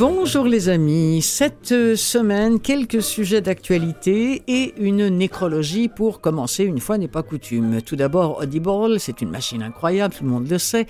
[0.00, 6.96] Bonjour les amis, cette semaine quelques sujets d'actualité et une nécrologie pour commencer une fois
[6.96, 7.82] n'est pas coutume.
[7.82, 10.86] Tout d'abord Audible, c'est une machine incroyable, tout le monde le sait.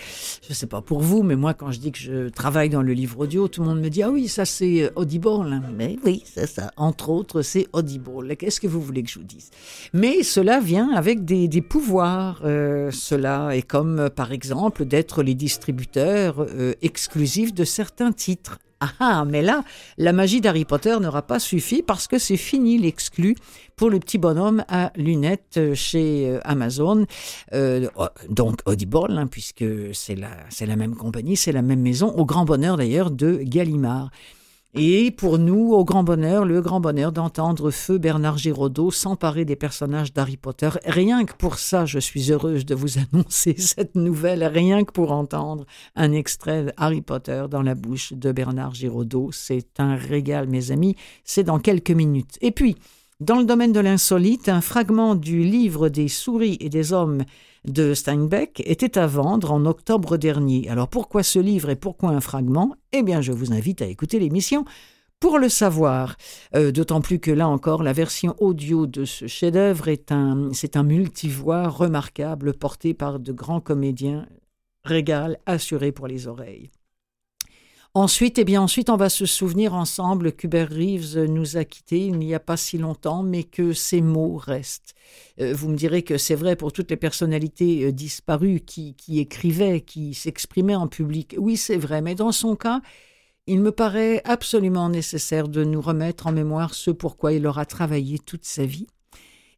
[0.49, 2.93] Je sais pas pour vous, mais moi quand je dis que je travaille dans le
[2.93, 5.61] livre audio, tout le monde me dit ah oui ça c'est Audible.
[5.77, 8.37] Mais oui c'est ça, entre autres c'est Audible.
[8.37, 9.51] Qu'est-ce que vous voulez que je vous dise?
[9.93, 12.43] Mais cela vient avec des, pouvoirs.
[12.45, 18.93] Euh, cela est comme par exemple d'être les distributeurs euh, exclusifs de certains titres ah,
[18.99, 19.63] ah, mais là,
[19.99, 23.37] la magie d'Harry Potter n'aura pas suffi parce que c'est fini l'exclu
[23.77, 27.05] pour le petit bonhomme à lunettes euh, chez euh, Amazon,
[27.53, 27.89] euh,
[28.31, 32.79] donc Audible, hein, puisque c'est la même compagnie, c'est la même maison, au grand bonheur
[32.79, 34.11] d'ailleurs de Gallimard.
[34.75, 39.57] Et pour nous, au grand bonheur, le grand bonheur d'entendre Feu Bernard Giraudot s'emparer des
[39.57, 40.71] personnages d'Harry Potter.
[40.85, 45.11] Rien que pour ça, je suis heureuse de vous annoncer cette nouvelle, rien que pour
[45.11, 49.31] entendre un extrait de Harry Potter dans la bouche de Bernard Giraudot.
[49.33, 50.95] C'est un régal, mes amis.
[51.25, 52.39] C'est dans quelques minutes.
[52.41, 52.77] Et puis,
[53.19, 57.25] dans le domaine de l'insolite, un fragment du livre des souris et des hommes
[57.65, 60.69] de Steinbeck était à vendre en octobre dernier.
[60.69, 62.75] Alors pourquoi ce livre et pourquoi un fragment?
[62.93, 64.65] Eh bien, je vous invite à écouter l'émission
[65.21, 66.17] pour le savoir.
[66.55, 70.77] Euh, d'autant plus que là encore, la version audio de ce chef-d'œuvre est un, c'est
[70.77, 74.27] un multivoix remarquable porté par de grands comédiens,
[74.85, 76.71] régal assuré pour les oreilles.
[77.95, 82.19] Ensuite, eh bien, ensuite, on va se souvenir ensemble qu'Hubert Reeves nous a quittés il
[82.21, 84.95] n'y a pas si longtemps, mais que ses mots restent.
[85.41, 89.19] Euh, vous me direz que c'est vrai pour toutes les personnalités euh, disparues qui, qui
[89.19, 91.35] écrivaient, qui s'exprimaient en public.
[91.37, 92.81] Oui, c'est vrai, mais dans son cas,
[93.49, 98.21] il me paraît absolument nécessaire de nous remettre en mémoire ce pourquoi il aura travaillé
[98.21, 98.87] toute sa vie.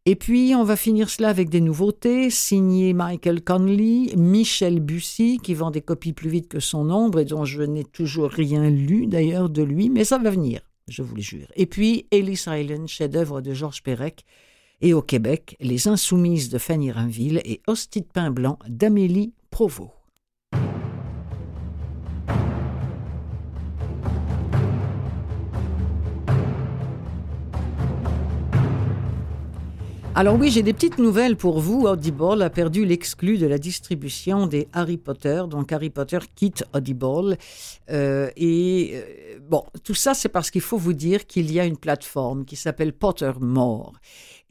[0.05, 5.55] Et puis, on va finir cela avec des nouveautés, signées Michael Conley, Michel Bussy, qui
[5.55, 9.07] vend des copies plus vite que son ombre et dont je n'ai toujours rien lu
[9.07, 11.47] d'ailleurs de lui, mais ça va venir, je vous le jure.
[11.55, 14.25] Et puis, Ellis Island, chef-d'œuvre de Georges Perec,
[14.81, 20.02] et au Québec, Les Insoumises de Fanny Rainville et Hostie de pain blanc d'Amélie Provost.
[30.15, 31.87] Alors oui, j'ai des petites nouvelles pour vous.
[31.87, 35.45] Audible a perdu l'exclu de la distribution des Harry Potter.
[35.49, 37.39] Donc Harry Potter quitte Audible.
[37.91, 41.65] Euh, et euh, bon, tout ça, c'est parce qu'il faut vous dire qu'il y a
[41.65, 43.95] une plateforme qui s'appelle Pottermore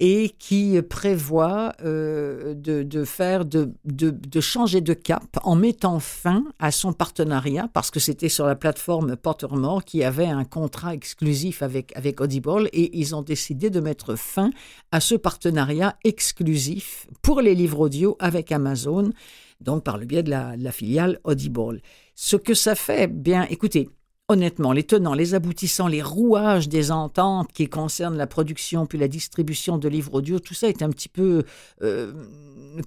[0.03, 7.91] et qui prévoit euh, de, changer de cap en mettant fin à son partenariat parce
[7.91, 12.97] que c'était sur la plateforme Pottermore qui avait un contrat exclusif avec avec Audible et
[12.97, 14.49] ils ont décidé de mettre fin
[14.91, 19.11] à ce partenariat exclusif pour les livres audio avec Amazon
[19.59, 21.83] donc par le biais de la, de la filiale Audible.
[22.15, 23.89] Ce que ça fait, bien, écoutez,
[24.31, 29.07] honnêtement, les tenants, les aboutissants, les rouages des ententes qui concernent la production puis la
[29.07, 31.43] distribution de livres audio, tout ça est un petit peu
[31.81, 32.13] euh,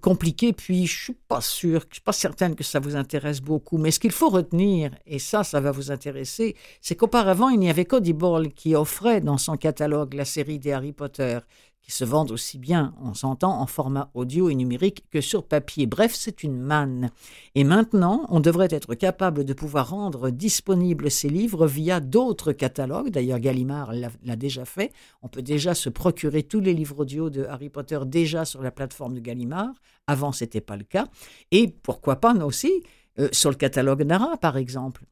[0.00, 0.52] compliqué.
[0.52, 3.78] Puis je suis pas sûre, je suis pas certaine que ça vous intéresse beaucoup.
[3.78, 7.70] Mais ce qu'il faut retenir, et ça, ça va vous intéresser, c'est qu'auparavant il n'y
[7.70, 11.38] avait qu'Audible qui offrait dans son catalogue la série des Harry Potter
[11.84, 15.86] qui se vendent aussi bien, on s'entend, en format audio et numérique que sur papier.
[15.86, 17.10] Bref, c'est une manne.
[17.54, 23.10] Et maintenant, on devrait être capable de pouvoir rendre disponibles ces livres via d'autres catalogues.
[23.10, 24.92] D'ailleurs, Gallimard l'a déjà fait.
[25.20, 28.70] On peut déjà se procurer tous les livres audio de Harry Potter déjà sur la
[28.70, 29.74] plateforme de Gallimard.
[30.06, 31.06] Avant, ce n'était pas le cas.
[31.50, 32.82] Et pourquoi pas aussi
[33.18, 35.04] euh, sur le catalogue Nara, par exemple.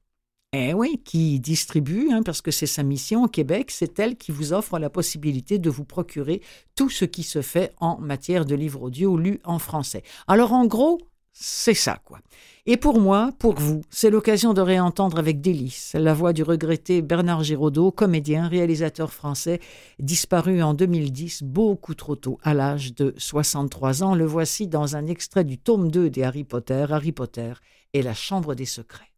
[0.54, 4.32] Eh oui, qui distribue, hein, parce que c'est sa mission au Québec, c'est elle qui
[4.32, 6.42] vous offre la possibilité de vous procurer
[6.76, 10.02] tout ce qui se fait en matière de livres audio lus en français.
[10.26, 10.98] Alors en gros,
[11.32, 12.18] c'est ça, quoi.
[12.66, 17.00] Et pour moi, pour vous, c'est l'occasion de réentendre avec délice la voix du regretté
[17.00, 19.58] Bernard Giraudot, comédien, réalisateur français,
[20.00, 24.14] disparu en 2010, beaucoup trop tôt, à l'âge de 63 ans.
[24.14, 27.54] Le voici dans un extrait du tome 2 des Harry Potter, Harry Potter
[27.94, 29.08] et la Chambre des Secrets.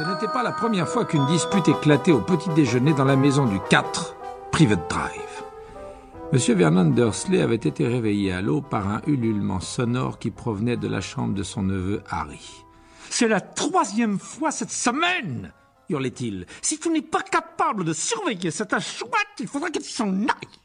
[0.00, 3.44] Ce n'était pas la première fois qu'une dispute éclatait au petit déjeuner dans la maison
[3.44, 4.16] du 4,
[4.50, 5.42] Private Drive.
[6.32, 10.88] Monsieur Vernon Dursley avait été réveillé à l'eau par un ululement sonore qui provenait de
[10.88, 12.64] la chambre de son neveu Harry.
[13.10, 15.52] C'est la troisième fois cette semaine
[15.90, 16.46] hurlait-il.
[16.62, 20.60] Si tu n'es pas capable de surveiller cette chouette, il faudra qu'elle s'en aille.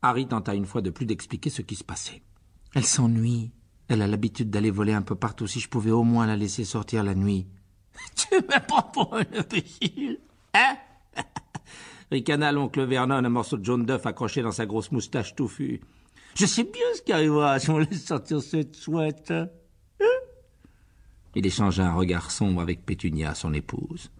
[0.00, 2.22] Harry tenta une fois de plus d'expliquer ce qui se passait.
[2.74, 3.52] Elle s'ennuie,
[3.88, 5.46] Elle a l'habitude d'aller voler un peu partout.
[5.46, 7.46] Si je pouvais au moins la laisser sortir la nuit.
[8.16, 10.18] Tu me prends pour un imbécile,
[10.54, 10.76] hein?
[12.10, 15.80] Ricana l'oncle Vernon, un morceau de jaune d'œuf accroché dans sa grosse moustache touffue.
[16.34, 19.30] Je sais bien ce qui arrivera si on laisse sortir cette chouette.
[19.30, 19.48] Hein?
[21.34, 24.10] Il échangea un regard sombre avec Pétunia, son épouse.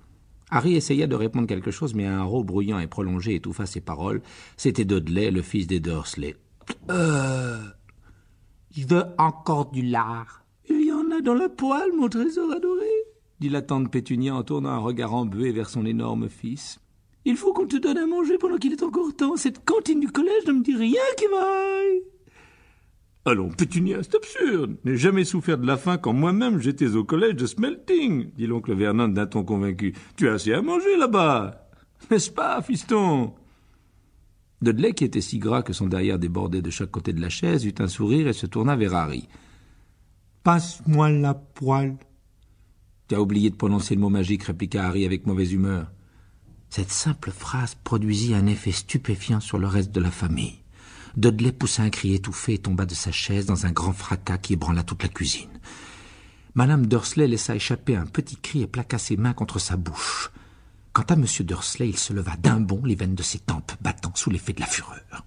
[0.50, 4.22] Harry essaya de répondre quelque chose, mais un rot bruyant et prolongé étouffa ses paroles.
[4.56, 6.36] C'était Dudley, le fils des Dursley.
[6.90, 7.58] Euh.
[8.76, 10.44] Je veux encore du lard.
[10.68, 12.86] Il y en a dans la poêle, mon trésor adoré,
[13.40, 16.78] dit la tante Pétunia en tournant un regard embué vers son énorme fils.
[17.24, 19.36] Il faut qu'on te donne à manger pendant qu'il est encore temps.
[19.36, 22.02] Cette cantine du collège ne me dit rien qui vaille.
[23.26, 24.76] Allons, Pétunia, c'est absurde.
[24.84, 28.74] N'ai jamais souffert de la faim quand moi-même j'étais au collège de Smelting, dit l'oncle
[28.74, 29.94] Vernon d'un ton convaincu.
[30.16, 31.68] Tu as assez à manger là-bas.
[32.10, 33.34] N'est-ce pas, fiston?
[34.62, 37.66] Dudley, qui était si gras que son derrière débordait de chaque côté de la chaise,
[37.66, 39.28] eut un sourire et se tourna vers Harry.
[40.42, 41.96] Passe-moi la poêle.
[43.10, 45.90] Tu as oublié de prononcer le mot magique, répliqua Harry avec mauvaise humeur.
[46.68, 50.62] Cette simple phrase produisit un effet stupéfiant sur le reste de la famille.
[51.16, 54.52] Dudley poussa un cri étouffé et tomba de sa chaise dans un grand fracas qui
[54.52, 55.58] ébranla toute la cuisine.
[56.54, 60.30] Madame Dursley laissa échapper un petit cri et plaqua ses mains contre sa bouche.
[60.92, 61.26] Quant à M.
[61.40, 64.60] Dursley, il se leva d'un bond, les veines de ses tempes battant sous l'effet de
[64.60, 65.26] la fureur.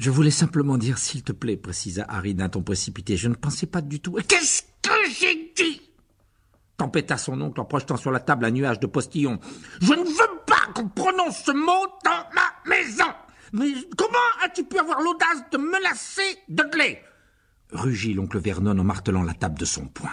[0.00, 3.16] Je voulais simplement dire, s'il te plaît, précisa Harry d'un ton précipité.
[3.16, 4.18] Je ne pensais pas du tout.
[4.26, 4.90] Qu'est-ce que
[5.20, 5.91] j'ai dit?
[6.82, 9.38] Tempêta son oncle en projetant sur la table un nuage de postillons.
[9.80, 13.06] Je ne veux pas qu'on prononce ce mot dans ma maison.
[13.52, 17.00] Mais comment as-tu pu avoir l'audace de menacer Dudley?
[17.70, 20.10] Rugit l'oncle Vernon en martelant la table de son poing.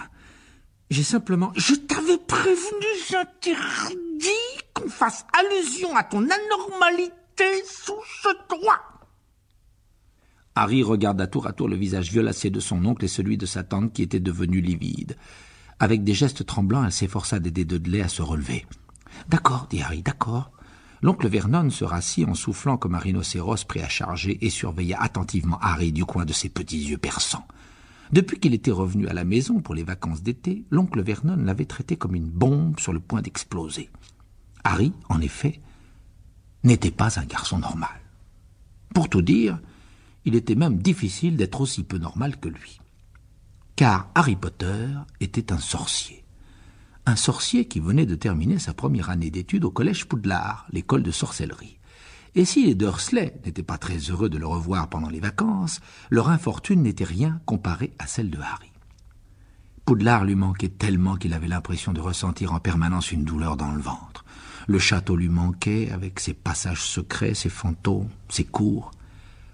[0.90, 1.52] J'ai simplement.
[1.56, 4.28] Je t'avais prévenu, j'interdis
[4.72, 8.80] qu'on fasse allusion à ton anormalité sous ce toit.
[10.54, 13.64] Harry regarda tour à tour le visage violacé de son oncle et celui de sa
[13.64, 15.16] tante qui était devenu livide.
[15.80, 18.66] Avec des gestes tremblants, elle s'efforça d'aider Dudley à se relever.
[19.28, 20.52] D'accord, dit Harry, d'accord.
[21.00, 25.58] L'oncle Vernon se rassit en soufflant comme un rhinocéros prêt à charger et surveilla attentivement
[25.62, 27.46] Harry du coin de ses petits yeux perçants.
[28.12, 31.96] Depuis qu'il était revenu à la maison pour les vacances d'été, l'oncle Vernon l'avait traité
[31.96, 33.88] comme une bombe sur le point d'exploser.
[34.64, 35.62] Harry, en effet,
[36.62, 38.00] n'était pas un garçon normal.
[38.94, 39.58] Pour tout dire,
[40.26, 42.79] il était même difficile d'être aussi peu normal que lui.
[43.76, 44.88] Car Harry Potter
[45.20, 46.20] était un sorcier
[47.06, 51.10] un sorcier qui venait de terminer sa première année d'études au collège Poudlard, l'école de
[51.10, 51.78] sorcellerie.
[52.36, 55.80] Et si les Dursley n'étaient pas très heureux de le revoir pendant les vacances,
[56.10, 58.70] leur infortune n'était rien comparée à celle de Harry.
[59.84, 63.80] Poudlard lui manquait tellement qu'il avait l'impression de ressentir en permanence une douleur dans le
[63.80, 64.24] ventre.
[64.68, 68.92] Le château lui manquait, avec ses passages secrets, ses fantômes, ses cours,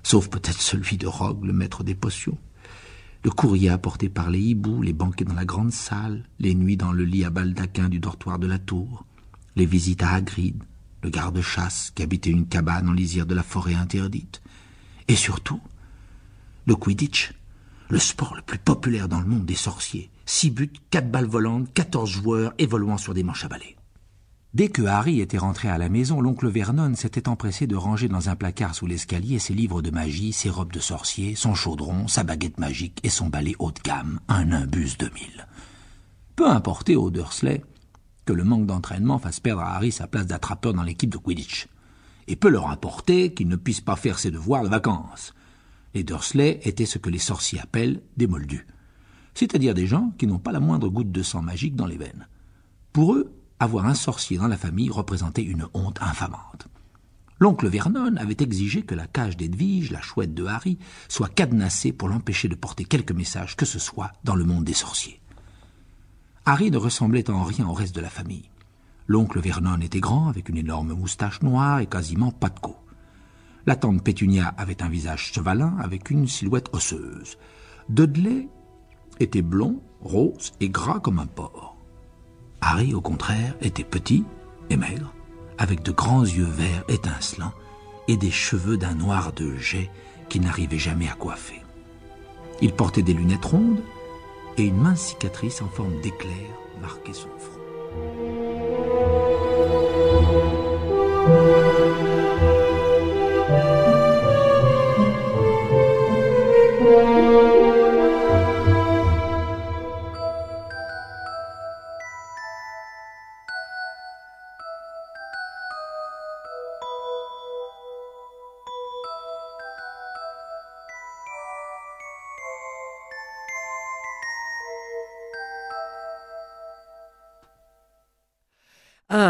[0.03, 2.37] sauf peut-être celui de Rogue, le maître des potions
[3.27, 6.93] le courrier apporté par les hiboux, les banquets dans la grande salle, les nuits dans
[6.93, 9.05] le lit à baldaquin du dortoir de la tour,
[9.57, 10.63] les visites à Hagrid,
[11.03, 14.43] le garde-chasse qui habitait une cabane en lisière de la forêt interdite,
[15.09, 15.61] et surtout
[16.67, 17.33] le Quidditch,
[17.89, 20.09] le sport le plus populaire dans le monde des sorciers.
[20.25, 23.76] Six buts, quatre balles volantes, quatorze joueurs évoluant sur des manches à balai.
[24.55, 28.31] Dès que Harry était rentré à la maison, l'oncle Vernon s'était empressé de ranger dans
[28.31, 32.25] un placard sous l'escalier ses livres de magie, ses robes de sorcier, son chaudron, sa
[32.25, 35.47] baguette magique et son balai haut de gamme, un Nimbus 2000.
[36.37, 37.63] Peu importait aux Dursley
[38.25, 41.69] que le manque d'entraînement fasse perdre à Harry sa place d'attrapeur dans l'équipe de Quidditch.
[42.29, 45.35] Et peu leur importait qu'il ne puisse pas faire ses devoirs de vacances.
[45.95, 48.67] Les Dursley étaient ce que les sorciers appellent des moldus,
[49.35, 52.27] c'est-à-dire des gens qui n'ont pas la moindre goutte de sang magique dans les veines.
[52.93, 56.69] Pour eux, avoir un sorcier dans la famille représentait une honte infamante.
[57.39, 62.09] L'oncle Vernon avait exigé que la cage d'Edwige, la chouette de Harry, soit cadenassée pour
[62.09, 65.21] l'empêcher de porter quelque message que ce soit dans le monde des sorciers.
[66.47, 68.51] Harry ne ressemblait en rien au reste de la famille.
[69.07, 72.75] L'oncle Vernon était grand, avec une énorme moustache noire et quasiment pas de cou.
[73.67, 77.37] La tante Pétunia avait un visage chevalin avec une silhouette osseuse.
[77.89, 78.49] Dudley
[79.21, 81.76] était blond, rose et gras comme un porc.
[82.69, 84.25] Harry, au contraire, était petit
[84.71, 85.15] et maigre,
[85.57, 87.53] avec de grands yeux verts étincelants
[88.09, 89.89] et des cheveux d'un noir de jet
[90.29, 91.63] qui n'arrivait jamais à coiffer.
[92.61, 93.83] Il portait des lunettes rondes
[94.57, 96.35] et une mince cicatrice en forme d'éclair
[96.83, 97.61] marquait son front.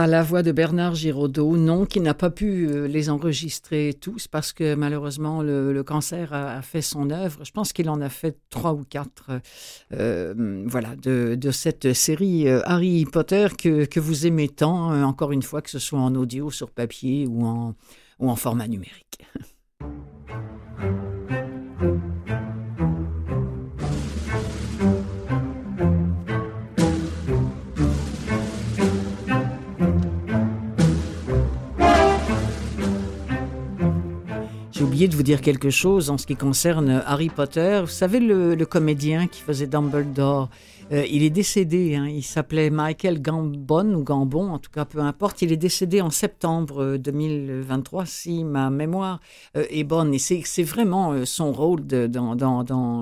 [0.06, 4.28] Ah, la voix de Bernard Giraudot, non, qui n'a pas pu euh, les enregistrer tous
[4.28, 7.44] parce que malheureusement le, cancer a, fait son œuvre.
[7.44, 9.32] Je pense qu'il en a fait trois ou quatre,
[9.92, 15.60] euh, voilà, de, cette série euh, Harry Potter que, vous aimez tant, encore une fois,
[15.60, 17.74] que ce soit en audio, sur papier ou en,
[18.20, 19.26] ou en format numérique.
[34.96, 37.80] de vous dire quelque chose en ce qui concerne Harry Potter.
[37.82, 40.48] Vous savez, le comédien qui faisait Dumbledore,
[40.92, 42.06] euh, il est décédé, hein.
[42.06, 45.42] il s'appelait Michael Gambon ou Gambon, en tout cas peu importe.
[45.42, 49.18] Il est décédé en septembre 2023, euh, si ma mémoire
[49.56, 50.14] euh, est bonne.
[50.14, 52.36] Et c'est vraiment son rôle de, dans,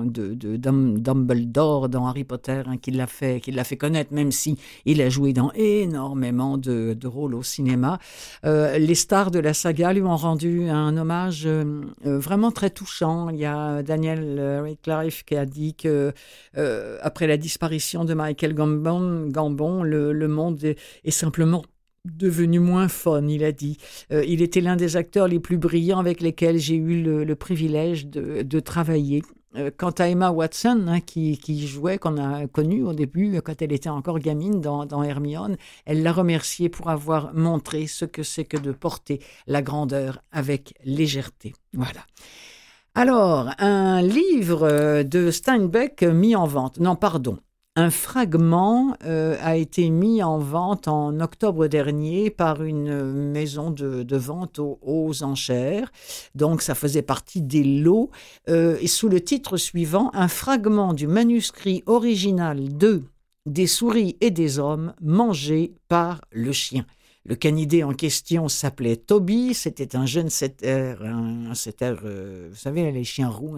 [0.03, 5.09] Dumbledore dans Harry Potter hein, qui l'a fait, qui fait connaître, même si il a
[5.09, 7.99] joué dans énormément de, de rôles au cinéma.
[8.43, 11.47] les stars de la saga lui ont rendu un hommage
[12.03, 13.29] vraiment très touchant.
[13.29, 16.13] Il y a Daniel Radcliffe qui a dit que
[17.01, 17.74] après la disparition
[18.05, 21.63] de Michael Gambon, le, monde est, simplement
[22.05, 23.77] devenu moins fun, il a dit.
[24.11, 28.07] Euh, il était l'un des acteurs les plus brillants avec lesquels j'ai eu le, privilège
[28.07, 29.23] de, travailler.
[29.55, 33.71] Euh, quant à Emma Watson, hein, qui, jouait, qu'on a connue au début, quand elle
[33.71, 38.45] était encore gamine dans, dans Hermione, elle l'a remercié pour avoir montré ce que c'est
[38.45, 41.53] que de porter la grandeur avec légèreté.
[41.73, 42.05] Voilà.
[42.97, 46.79] Alors, un livre de Steinbeck mis en vente.
[46.79, 47.37] Non, pardon.
[47.77, 54.15] Un fragment euh, a été mis en vente en octobre dernier par une maison de,
[54.15, 55.91] vente aux, enchères.
[56.35, 58.11] Donc ça faisait partie des lots.
[58.47, 63.03] Euh, et sous le titre suivant, un fragment du manuscrit original de
[63.45, 66.85] Des souris et des hommes mangés par le chien.
[67.25, 72.91] Le canidé en question s'appelait Toby, c'était un jeune setter, un, setter, euh, vous savez,
[72.91, 73.57] les chiens roux,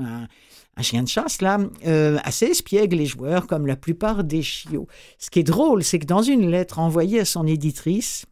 [0.77, 4.88] un chien de chasse, là, euh, assez espiègle les joueurs, comme la plupart des chiots.
[5.17, 8.25] Ce qui est drôle, c'est que dans une lettre envoyée à son éditrice,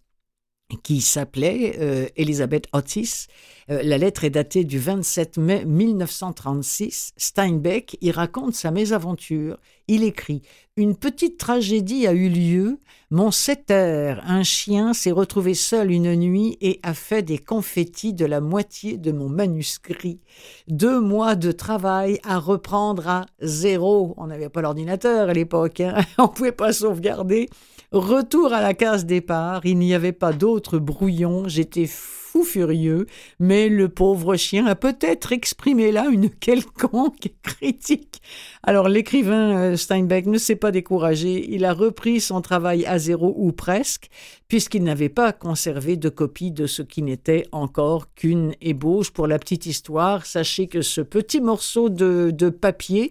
[0.84, 3.28] qui s'appelait euh, Elisabeth Otis.
[3.70, 7.14] Euh, la lettre est datée du 27 mai 1936.
[7.18, 9.58] Steinbeck y raconte sa mésaventure.
[9.88, 10.42] Il écrit
[10.76, 12.80] Une petite tragédie a eu lieu.
[13.12, 18.26] Mon setter, un chien, s'est retrouvé seul une nuit et a fait des confettis de
[18.26, 20.20] la moitié de mon manuscrit.
[20.68, 24.16] Deux mois de travail à reprendre à zéro.
[24.18, 26.02] On n'avait pas l'ordinateur à l'époque, hein.
[26.18, 27.50] on ne pouvait pas sauvegarder.
[27.96, 33.06] Retour à la case départ, il n'y avait pas d'autre brouillon, j'étais fou furieux,
[33.40, 38.22] mais le pauvre chien a peut-être exprimé là une quelconque critique.
[38.64, 43.34] Alors l'écrivain euh, Steinbeck ne s'est pas découragé, il a repris son travail à zéro
[43.38, 44.10] ou presque,
[44.50, 49.12] puisqu'il n'avait pas conservé de copie de ce qui n'était encore qu'une ébauche.
[49.12, 53.10] Pour la petite histoire, sachez que ce petit morceau de, de papier,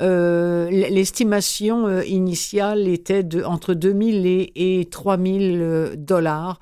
[0.00, 6.58] euh, l'estimation euh, initiale était de entre 2000 et, et 3000 euh, dollars.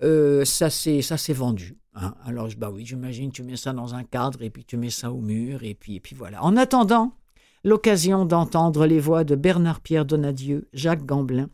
[0.00, 1.78] ça s'est vendu.
[1.94, 2.14] Hein.
[2.24, 5.10] Alors, bah oui, j'imagine, tu mets ça dans un cadre et puis tu mets ça
[5.10, 6.42] au mur et puis, et puis voilà.
[6.42, 7.14] En attendant,
[7.64, 11.48] l'occasion d'entendre les voix de Bernard-Pierre Donadieu, Jacques Gamblin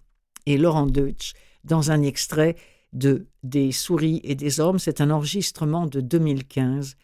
[0.47, 2.57] et Laurent Deutsch dans un extrait
[2.93, 4.79] de Des souris et des hommes.
[4.79, 6.97] C'est un enregistrement de 2015.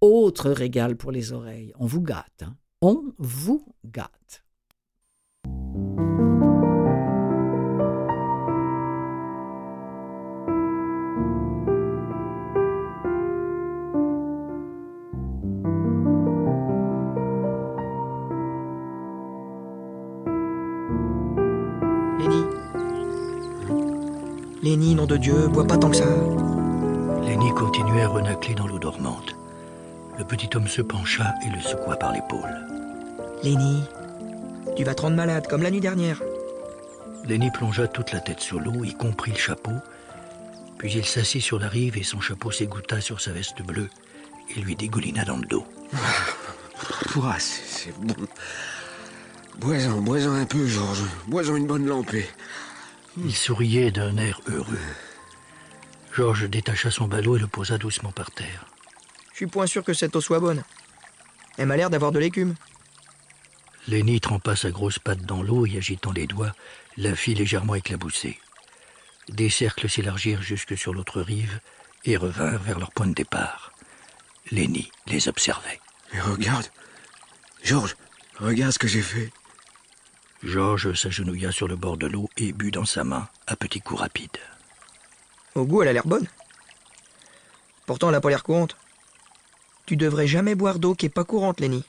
[0.00, 1.72] Autre régal pour les oreilles.
[1.78, 2.42] On vous gâte.
[2.42, 2.54] Hein
[2.86, 4.44] on vous gâte.
[22.18, 22.44] Lenny
[24.62, 26.04] Lenny, nom de Dieu, bois pas tant que ça.
[27.22, 29.34] Lenny continuait à renacler dans l'eau dormante.
[30.18, 32.66] Le petit homme se pencha et le secoua par l'épaule.
[33.42, 33.82] Lenny,
[34.76, 36.22] tu vas te rendre malade comme la nuit dernière.
[37.24, 39.72] Lenny plongea toute la tête sous l'eau, y compris le chapeau,
[40.78, 43.90] puis il s'assit sur la rive et son chapeau s'égoutta sur sa veste bleue
[44.54, 45.66] et lui dégoulina dans le dos.
[47.22, 48.14] Ah, c'est bon.
[49.58, 51.04] Bois-en, bois-en un peu, Georges.
[51.28, 52.28] Bois-en une bonne lampée.
[53.16, 54.80] Il souriait d'un air heureux.
[56.12, 58.66] Georges détacha son ballot et le posa doucement par terre.
[59.34, 60.62] Je suis point sûr que cette eau soit bonne.
[61.58, 62.54] Elle m'a l'air d'avoir de l'écume.
[63.88, 66.54] Lenny trempa sa grosse patte dans l'eau et agitant les doigts,
[66.96, 68.38] la fit légèrement éclabousser.
[69.28, 71.58] Des cercles s'élargirent jusque sur l'autre rive
[72.04, 73.72] et revinrent vers leur point de départ.
[74.52, 75.80] Lenny les observait.
[76.12, 76.66] Mais regarde,
[77.64, 77.96] Georges,
[78.38, 79.32] regarde ce que j'ai fait.
[80.44, 84.00] Georges s'agenouilla sur le bord de l'eau et but dans sa main à petits coups
[84.00, 84.38] rapides.
[85.56, 86.28] Au goût, elle a l'air bonne.
[87.84, 88.76] Pourtant, elle a pas l'air courante.
[89.86, 91.84] Tu devrais jamais boire d'eau qui est pas courante, Lenny.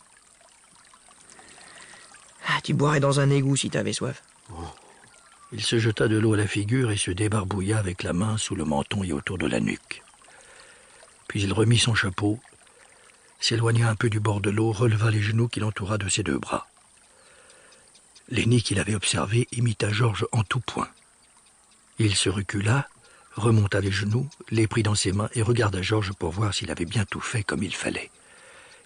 [2.48, 4.22] Ah, tu boirais dans un égout si t'avais soif.
[5.52, 8.56] Il se jeta de l'eau à la figure et se débarbouilla avec la main sous
[8.56, 10.04] le menton et autour de la nuque.
[11.28, 12.40] Puis il remit son chapeau,
[13.40, 16.38] s'éloigna un peu du bord de l'eau, releva les genoux qu'il entoura de ses deux
[16.38, 16.68] bras.
[18.30, 20.90] Lenny qu'il avait observé imita Georges en tout point.
[22.00, 22.90] Il se recula,
[23.36, 26.86] remonta les genoux, les prit dans ses mains et regarda Georges pour voir s'il avait
[26.86, 28.10] bien tout fait comme il fallait.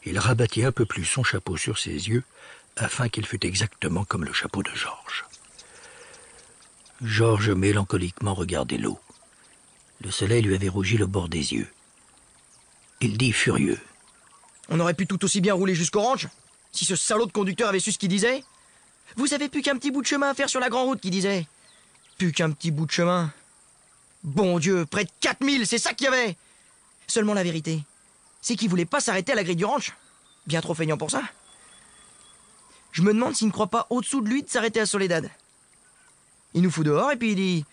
[0.06, 2.24] Il rabattit un peu plus son chapeau sur ses yeux,
[2.78, 5.26] afin qu'il fût exactement comme le chapeau de Georges.
[7.02, 9.00] Georges mélancoliquement regardait l'eau.
[10.02, 11.68] Le soleil lui avait rougi le bord des yeux.
[13.02, 13.80] Il dit furieux.
[14.70, 16.28] On aurait pu tout aussi bien rouler jusqu'au ranch
[16.72, 18.44] si ce salaud de conducteur avait su ce qu'il disait.
[19.16, 21.10] Vous avez plus qu'un petit bout de chemin à faire sur la grande route, qui
[21.10, 21.48] disait.
[22.18, 23.32] Plus qu'un petit bout de chemin.
[24.24, 26.36] Bon Dieu, près de 4000, c'est ça qu'il y avait
[27.08, 27.84] Seulement la vérité,
[28.42, 29.94] c'est qu'il voulait pas s'arrêter à la grille du ranch.
[30.46, 31.24] Bien trop feignant pour ça.
[32.92, 35.30] Je me demande s'il ne croit pas au-dessous de lui de s'arrêter à Soledad.
[36.54, 37.66] Il nous fout dehors et puis il dit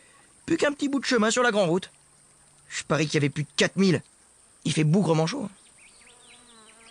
[0.46, 1.90] Plus qu'un petit bout de chemin sur la grande route.
[2.68, 4.02] Je parie qu'il y avait plus de 4000.
[4.64, 5.48] Il fait bougrement chaud.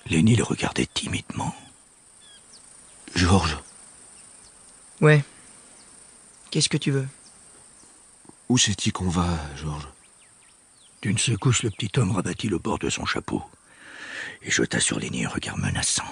[0.07, 1.53] Lenny le regardait timidement.
[3.15, 3.57] Georges,
[5.01, 5.23] Ouais.
[6.51, 7.07] Qu'est-ce que tu veux?
[8.49, 9.87] Où c'est-il qu'on va, Georges
[11.01, 13.43] D'une secousse, le petit homme rabattit le bord de son chapeau
[14.41, 16.03] et jeta sur Lenny un regard menaçant.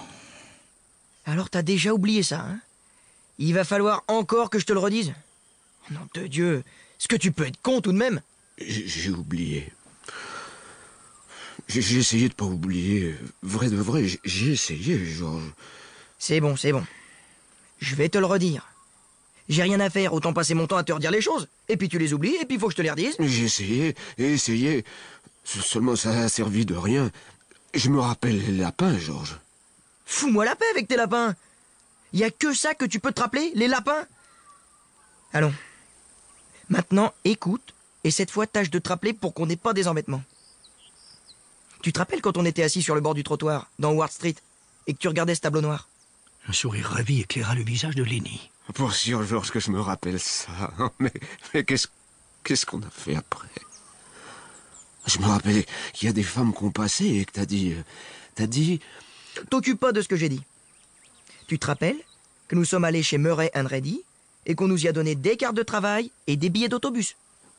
[1.26, 2.60] Alors t'as déjà oublié ça, hein?
[3.40, 5.14] Il va falloir encore que je te le redise?
[5.92, 6.64] Nom de Dieu
[7.00, 8.22] Est-ce que tu peux être con tout de même?
[8.60, 9.72] J'ai oublié.
[11.68, 13.16] J'ai essayé de pas oublier.
[13.42, 15.52] Vrai de vrai, j'ai- j'ai essayé, Georges.
[16.20, 16.86] C'est bon, c'est bon.
[17.80, 18.68] Je vais te le redire.
[19.54, 21.48] J'ai rien à faire, autant passer mon temps à te redire les choses.
[21.70, 23.16] Et puis tu les oublies, et puis il faut que je te les redise.
[23.20, 24.84] J'ai essayé et essayé.
[25.44, 27.12] Se- Seulement ça a servi de rien.
[27.76, 29.38] Je me rappelle les lapins, Georges.
[30.08, 31.36] Fous-moi la paix avec tes lapins
[32.14, 34.08] Y a que ça que tu peux te rappeler, les lapins?
[35.34, 35.54] Allons.
[36.70, 40.24] Maintenant, écoute, et cette fois tâche de te rappeler pour qu'on n'ait pas des embêtements.
[41.84, 44.36] Tu te rappelles quand on était assis sur le bord du trottoir, dans Ward Street,
[44.88, 45.90] et que tu regardais ce tableau noir?
[46.48, 48.50] Un sourire ravi éclaira le visage de Lenny.
[48.74, 50.72] Pour sûr, Georges, que je me rappelle ça.
[51.00, 51.12] Mais,
[51.54, 51.88] mais qu'est-ce
[52.44, 53.48] qu'est-ce qu'on a fait après?
[55.06, 57.74] Je me rappelais qu'il y a des femmes qui ont passé et que t'as dit...
[57.74, 57.84] euh,
[58.36, 58.80] T'as dit...
[59.50, 60.42] T'occupe pas de ce que j'ai dit.
[61.48, 62.00] Tu te rappelles
[62.48, 64.02] que nous sommes allés chez Murray and Reddy
[64.46, 67.16] et qu'on nous y a donné des cartes de travail et des billets d'autobus?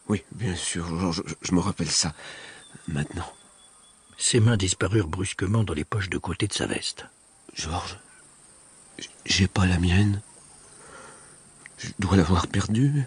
[0.08, 2.14] Oui, bien sûr, Georges, je, je me rappelle ça.
[2.88, 3.30] Maintenant,
[4.18, 7.06] Ses mains disparurent brusquement dans les poches de côté de sa veste.
[7.54, 7.98] Georges,
[9.26, 10.22] j'ai pas la mienne.
[11.84, 13.04] Je dois l'avoir perdue.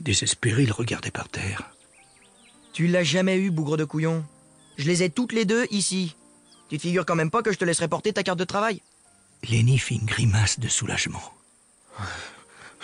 [0.00, 1.70] Désespéré, il regardait par terre.
[2.72, 4.24] Tu l'as jamais eu, bougre de couillon.
[4.76, 6.16] Je les ai toutes les deux ici.
[6.68, 8.82] Tu te figures quand même pas que je te laisserai porter ta carte de travail
[9.48, 11.22] Lenny fit une grimace de soulagement.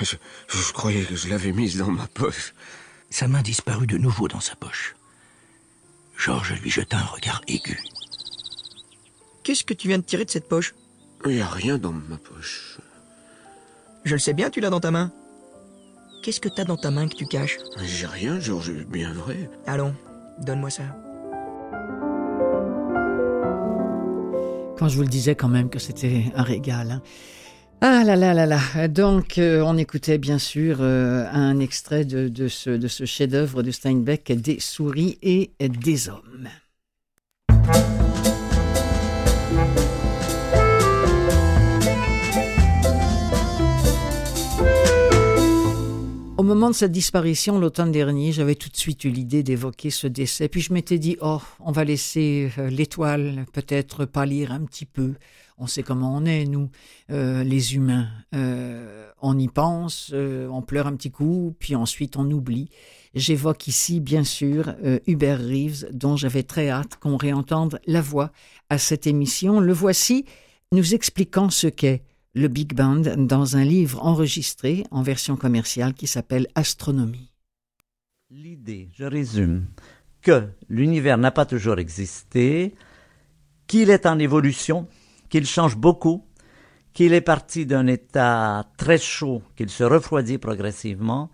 [0.01, 0.16] Je,
[0.49, 2.55] je croyais que je l'avais mise dans ma poche.
[3.09, 4.95] Sa main disparut de nouveau dans sa poche.
[6.16, 7.79] Georges lui jeta un regard aigu.
[9.43, 10.75] Qu'est-ce que tu viens de tirer de cette poche?
[11.25, 12.79] Il n'y a rien dans ma poche.
[14.05, 15.12] Je le sais bien, tu l'as dans ta main.
[16.22, 17.59] Qu'est-ce que t'as dans ta main que tu caches?
[17.83, 19.48] J'ai rien, Georges, bien vrai.
[19.66, 19.94] Allons,
[20.40, 20.83] donne-moi ça.
[24.78, 26.90] Quand je vous le disais quand même que c'était un régal.
[26.90, 27.02] hein.
[27.83, 28.88] Ah là là là là.
[28.88, 33.62] Donc, euh, on écoutait bien sûr euh, un extrait de, de ce, de ce chef-d'œuvre
[33.62, 36.48] de Steinbeck, Des souris et des hommes.
[46.40, 50.07] Au moment de sa disparition, l'automne dernier, j'avais tout de suite eu l'idée d'évoquer ce
[50.07, 50.48] décès.
[50.48, 55.16] Puis je m'étais dit, oh, on va laisser euh, l'étoile peut-être pâlir un petit peu.
[55.59, 56.70] On sait comment on est, nous,
[57.11, 58.09] euh, les humains.
[58.35, 62.70] Euh, on y pense, on pleure un petit coup, puis ensuite on oublie.
[63.14, 64.74] J'évoque ici, bien sûr,
[65.07, 68.33] Hubert Reeves, dont j'avais très hâte qu'on réentende la voix
[68.70, 69.61] à cette émission.
[69.61, 70.24] Le voici
[70.72, 72.03] nous expliquant ce qu'est
[72.35, 77.33] le Big Band dans un livre enregistré en version commerciale qui s'appelle Astronomie.
[78.31, 79.66] L'idée, je résume,
[80.23, 82.75] que l'univers n'a pas toujours existé,
[83.66, 84.87] qu'il est en évolution,
[85.29, 86.25] qu'il change beaucoup,
[86.93, 91.31] qu'il est parti d'un état très chaud, qu'il se refroidit progressivement,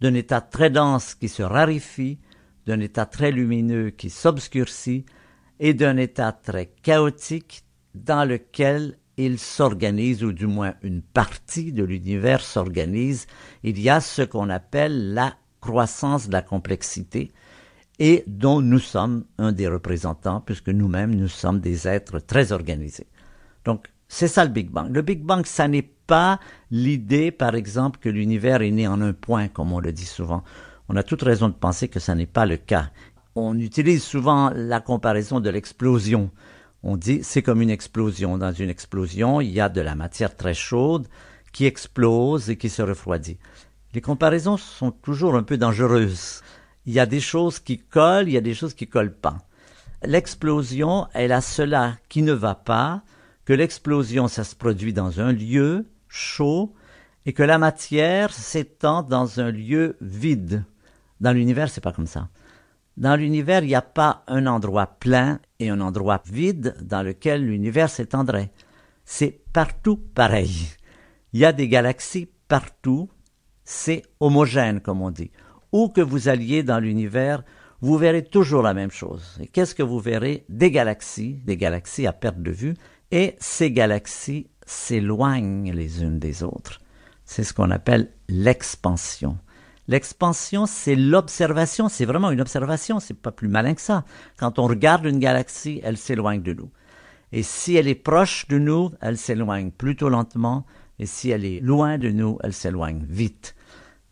[0.00, 2.18] d'un état très dense qui se raréfie,
[2.66, 5.06] d'un état très lumineux qui s'obscurcit,
[5.58, 11.84] et d'un état très chaotique dans lequel il s'organise, ou du moins une partie de
[11.84, 13.26] l'univers s'organise.
[13.62, 17.32] Il y a ce qu'on appelle la croissance de la complexité.
[17.98, 23.06] et dont nous sommes un des représentants, puisque nous-mêmes, nous sommes des êtres très organisés.
[23.64, 24.94] Donc, c'est ça le Big Bang.
[24.94, 26.38] Le Big Bang, ça n'est pas
[26.70, 30.44] l'idée, par exemple, que l'univers est né en un point, comme on le dit souvent.
[30.88, 32.90] On a toute raison de penser que ça n'est pas le cas.
[33.34, 36.30] On utilise souvent la comparaison de l'explosion.
[36.82, 38.38] On dit c'est comme une explosion.
[38.38, 41.08] Dans une explosion, il y a de la matière très chaude
[41.52, 43.38] qui explose et qui se refroidit.
[43.94, 46.42] Les comparaisons sont toujours un peu dangereuses.
[46.84, 49.38] Il y a des choses qui collent, il y a des choses qui collent pas.
[50.04, 53.02] L'explosion, elle a cela qui ne va pas,
[53.44, 56.74] que l'explosion, ça se produit dans un lieu chaud
[57.24, 60.64] et que la matière s'étend dans un lieu vide.
[61.20, 62.28] Dans l'univers, c'est pas comme ça.
[62.96, 67.44] Dans l'univers, il n'y a pas un endroit plein et un endroit vide dans lequel
[67.44, 68.50] l'univers s'étendrait.
[69.04, 70.68] C'est partout pareil.
[71.32, 73.10] Il y a des galaxies partout.
[73.64, 75.30] C'est homogène, comme on dit.
[75.72, 77.42] Où que vous alliez dans l'univers,
[77.82, 79.36] vous verrez toujours la même chose.
[79.40, 80.46] Et qu'est-ce que vous verrez?
[80.48, 82.74] Des galaxies, des galaxies à perte de vue,
[83.10, 86.80] et ces galaxies s'éloignent les unes des autres.
[87.24, 89.38] C'est ce qu'on appelle l'expansion.
[89.88, 94.04] L'expansion, c'est l'observation, c'est vraiment une observation, c'est pas plus malin que ça.
[94.36, 96.70] Quand on regarde une galaxie, elle s'éloigne de nous.
[97.32, 100.66] Et si elle est proche de nous, elle s'éloigne plutôt lentement,
[100.98, 103.54] et si elle est loin de nous, elle s'éloigne vite.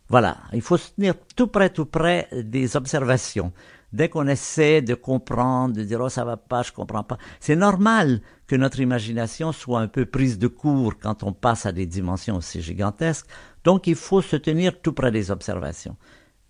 [0.09, 3.53] Voilà, il faut se tenir tout près, tout près des observations.
[3.95, 7.55] Dès qu'on essaie de comprendre, de dire oh ça va pas, je comprends pas, c'est
[7.55, 11.87] normal que notre imagination soit un peu prise de court quand on passe à des
[11.87, 13.29] dimensions aussi gigantesques.
[13.63, 15.97] Donc il faut se tenir tout près des observations.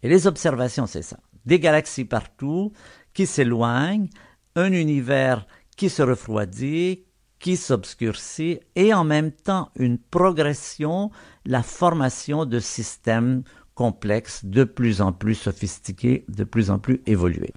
[0.03, 1.19] Et les observations, c'est ça.
[1.45, 2.73] Des galaxies partout
[3.13, 4.09] qui s'éloignent,
[4.57, 7.05] un univers qui se refroidit,
[7.41, 11.11] qui s'obscurcit, et en même temps une progression,
[11.45, 13.43] la formation de systèmes
[13.75, 17.53] complexes, de plus en plus sophistiqués, de plus en plus évolués.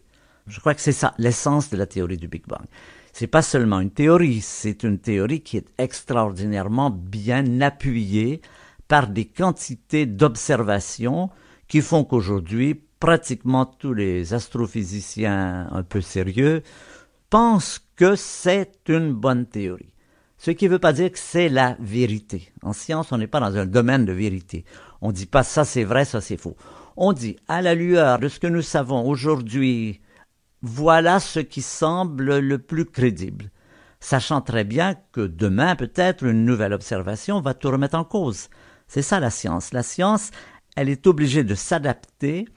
[0.48, 2.66] Je crois que c'est ça l'essence de la théorie du Big Bang.
[3.14, 8.42] C'est pas seulement une théorie, c'est une théorie qui est extraordinairement bien appuyée
[8.88, 11.30] par des quantités d'observations
[11.68, 16.64] qui font qu'aujourd'hui, pratiquement tous les astrophysiciens un peu sérieux
[17.30, 19.94] pensent que c'est une bonne théorie.
[20.38, 22.52] Ce qui ne veut pas dire que c'est la vérité.
[22.62, 24.66] En science, on n'est pas dans un domaine de vérité.
[25.02, 26.56] On ne dit pas ça c'est vrai, ça c'est faux.
[26.96, 30.02] On dit, à la lueur de ce que nous savons aujourd'hui,
[30.62, 33.52] voilà ce qui semble le plus crédible,
[34.00, 38.50] sachant très bien que demain peut-être une nouvelle observation va tout remettre en cause.
[38.88, 39.74] C'est ça la science.
[39.74, 40.32] La science,
[40.76, 42.48] elle est obligée de s'adapter.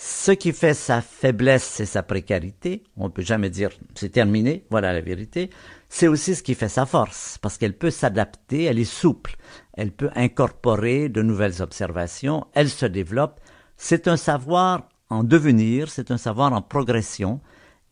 [0.00, 2.84] Ce qui fait sa faiblesse, c'est sa précarité.
[2.96, 5.50] On ne peut jamais dire c'est terminé, voilà la vérité.
[5.88, 9.34] C'est aussi ce qui fait sa force, parce qu'elle peut s'adapter, elle est souple,
[9.72, 13.40] elle peut incorporer de nouvelles observations, elle se développe.
[13.76, 17.40] C'est un savoir en devenir, c'est un savoir en progression.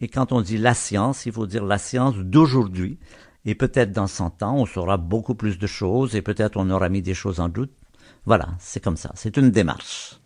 [0.00, 3.00] Et quand on dit la science, il faut dire la science d'aujourd'hui.
[3.46, 6.88] Et peut-être dans 100 ans, on saura beaucoup plus de choses et peut-être on aura
[6.88, 7.72] mis des choses en doute.
[8.26, 10.20] Voilà, c'est comme ça, c'est une démarche.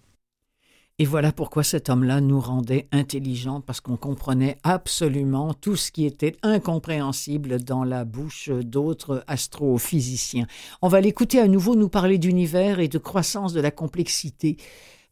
[1.00, 6.04] Et voilà pourquoi cet homme-là nous rendait intelligents, parce qu'on comprenait absolument tout ce qui
[6.04, 10.46] était incompréhensible dans la bouche d'autres astrophysiciens.
[10.82, 14.58] On va l'écouter à nouveau nous parler d'univers et de croissance de la complexité.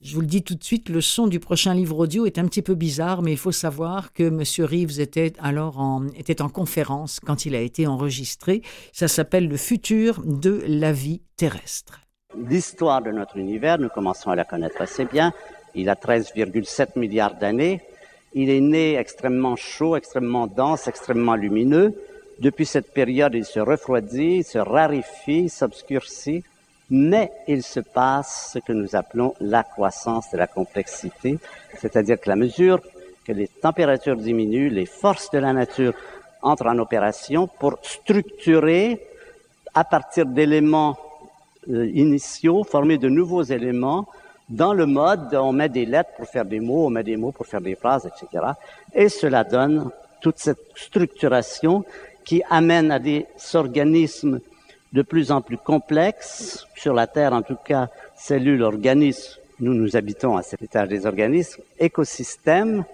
[0.02, 2.44] Je vous le dis tout de suite, le son du prochain livre audio est un
[2.44, 4.42] petit peu bizarre, mais il faut savoir que M.
[4.58, 8.60] Reeves était alors était en conférence quand il a été enregistré.
[8.92, 12.02] Ça s'appelle Le futur de la vie terrestre.
[12.36, 15.32] L'histoire de notre univers, nous commençons à la connaître assez bien.
[15.74, 17.80] Il a 13,7 milliards d'années.
[18.34, 21.94] Il est né extrêmement chaud, extrêmement dense, extrêmement lumineux.
[22.38, 26.44] Depuis cette période, il se refroidit, se raréfie, s'obscurcit,
[26.90, 31.38] mais il se passe ce que nous appelons la croissance de la complexité,
[31.78, 32.80] c'est-à-dire que la mesure
[33.24, 35.92] que les températures diminuent, les forces de la nature
[36.40, 39.04] entrent en opération pour structurer
[39.74, 40.96] à partir d'éléments
[41.68, 44.08] euh, initiaux, former de nouveaux éléments.
[44.48, 47.32] Dans le mode, on met des lettres pour faire des mots, on met des mots
[47.32, 48.44] pour faire des phrases, etc.
[48.94, 51.84] Et cela donne toute cette structuration
[52.24, 54.40] qui amène à des organismes
[54.92, 56.66] de plus en plus complexes.
[56.74, 61.04] Sur la Terre, en tout cas, cellules, organismes, nous nous habitons à cet étage des
[61.04, 62.84] organismes, écosystèmes.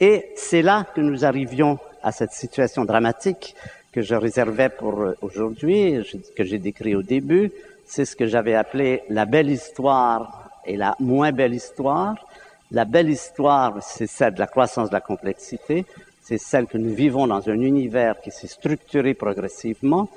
[0.00, 3.54] Et c'est là que nous arrivions à cette situation dramatique
[3.92, 5.96] que je réservais pour aujourd'hui,
[6.36, 7.50] que j'ai décrit au début,
[7.84, 12.14] c'est ce que j'avais appelé la belle histoire et la moins belle histoire.
[12.70, 15.86] La belle histoire, c'est celle de la croissance de la complexité,
[16.22, 20.08] c'est celle que nous vivons dans un univers qui s'est structuré progressivement.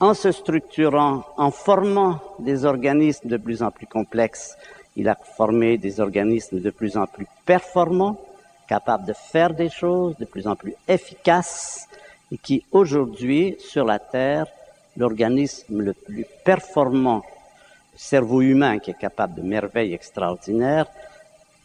[0.00, 4.56] En se structurant, en formant des organismes de plus en plus complexes,
[4.96, 8.18] il a formé des organismes de plus en plus performants,
[8.68, 11.86] capable de faire des choses de plus en plus efficaces
[12.32, 14.46] et qui aujourd'hui, sur la Terre,
[14.96, 17.22] l'organisme le plus performant,
[18.00, 20.86] cerveau humain qui est capable de merveilles extraordinaires,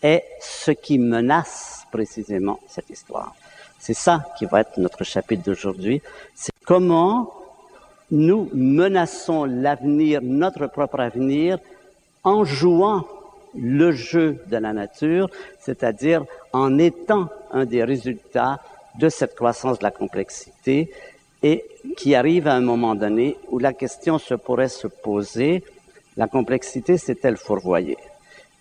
[0.03, 3.33] est ce qui menace précisément cette histoire.
[3.79, 6.01] C'est ça qui va être notre chapitre d'aujourd'hui.
[6.35, 7.33] C'est comment
[8.11, 11.57] nous menaçons l'avenir, notre propre avenir,
[12.23, 13.07] en jouant
[13.55, 18.59] le jeu de la nature, c'est-à-dire en étant un des résultats
[18.99, 20.91] de cette croissance de la complexité
[21.41, 21.63] et
[21.95, 25.63] qui arrive à un moment donné où la question se pourrait se poser,
[26.17, 27.97] la complexité s'est-elle fourvoyée?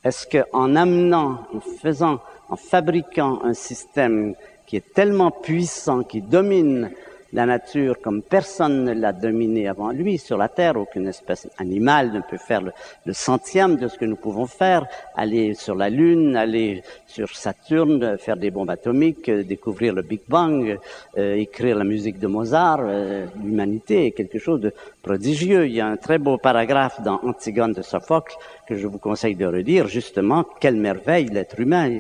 [0.04, 4.34] Est-ce qu'en amenant, en faisant, en fabriquant un système
[4.66, 6.90] qui est tellement puissant, qui domine
[7.34, 10.76] la nature comme personne ne l'a dominée avant lui sur la Terre.
[10.76, 14.86] Aucune espèce animale ne peut faire le, centième de ce que nous pouvons faire.
[15.16, 20.20] Aller sur la Lune, aller sur Saturne, faire des bombes atomiques, euh, découvrir le Big
[20.28, 20.78] Bang,
[21.18, 22.80] euh, écrire la musique de Mozart.
[22.82, 25.66] Euh, l'humanité est quelque chose de prodigieux.
[25.66, 28.36] Il y a un très beau paragraphe dans Antigone de Sophocle
[28.68, 31.98] que je vous conseille de relire, justement, quelle merveille l'être humain.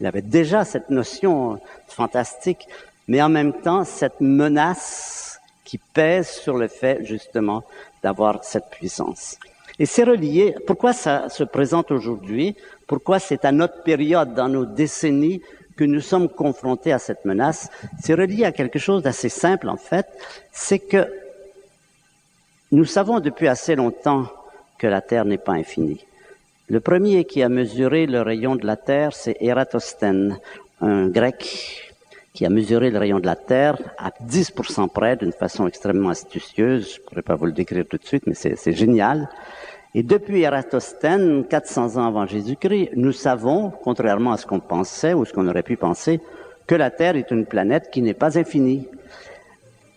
[0.00, 2.68] Il avait déjà cette notion fantastique
[3.10, 7.64] mais en même temps cette menace qui pèse sur le fait justement
[8.04, 9.36] d'avoir cette puissance.
[9.80, 12.54] Et c'est relié, pourquoi ça se présente aujourd'hui,
[12.86, 15.42] pourquoi c'est à notre période, dans nos décennies,
[15.76, 17.68] que nous sommes confrontés à cette menace,
[18.00, 20.06] c'est relié à quelque chose d'assez simple en fait,
[20.52, 21.12] c'est que
[22.70, 24.26] nous savons depuis assez longtemps
[24.78, 26.06] que la Terre n'est pas infinie.
[26.68, 30.38] Le premier qui a mesuré le rayon de la Terre, c'est Ératosthène,
[30.80, 31.89] un grec
[32.32, 36.94] qui a mesuré le rayon de la Terre à 10% près d'une façon extrêmement astucieuse.
[36.94, 39.28] Je ne pourrais pas vous le décrire tout de suite, mais c'est génial.
[39.94, 45.24] Et depuis Eratosthène, 400 ans avant Jésus-Christ, nous savons, contrairement à ce qu'on pensait ou
[45.24, 46.20] ce qu'on aurait pu penser,
[46.68, 48.86] que la Terre est une planète qui n'est pas infinie.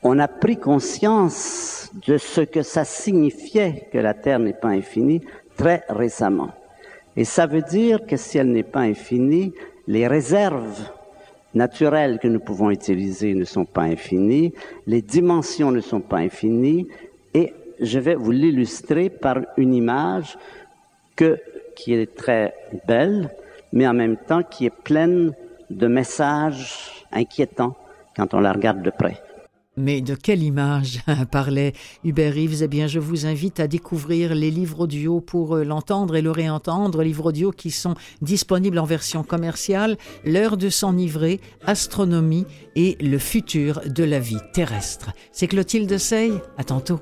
[0.02, 5.22] On a pris conscience de ce que ça signifiait que la Terre n'est pas infinie
[5.56, 6.50] très récemment.
[7.16, 9.54] Et ça veut dire que si elle n'est pas infinie,
[9.86, 10.90] les réserves
[11.54, 14.54] naturelles que nous pouvons utiliser ne sont pas infinies,
[14.88, 16.88] les dimensions ne sont pas infinies,
[17.34, 20.38] et je vais vous l'illustrer par une image
[21.16, 21.40] que,
[21.76, 22.54] qui est très
[22.88, 23.30] belle,
[23.72, 25.34] mais en même temps qui est pleine
[25.70, 27.76] de messages inquiétants
[28.16, 29.22] quand on la regarde de près.
[29.76, 31.00] Mais de quelle image
[31.32, 32.62] parlait Hubert Reeves?
[32.62, 36.30] Eh bien, je vous invite à découvrir les livres audio pour euh, l'entendre et le
[36.30, 43.18] réentendre, livres audio qui sont disponibles en version commerciale, L'heure de s'enivrer, Astronomie et le
[43.18, 45.12] futur de la vie terrestre.
[45.32, 47.00] C'est Clotilde Sey, à tantôt.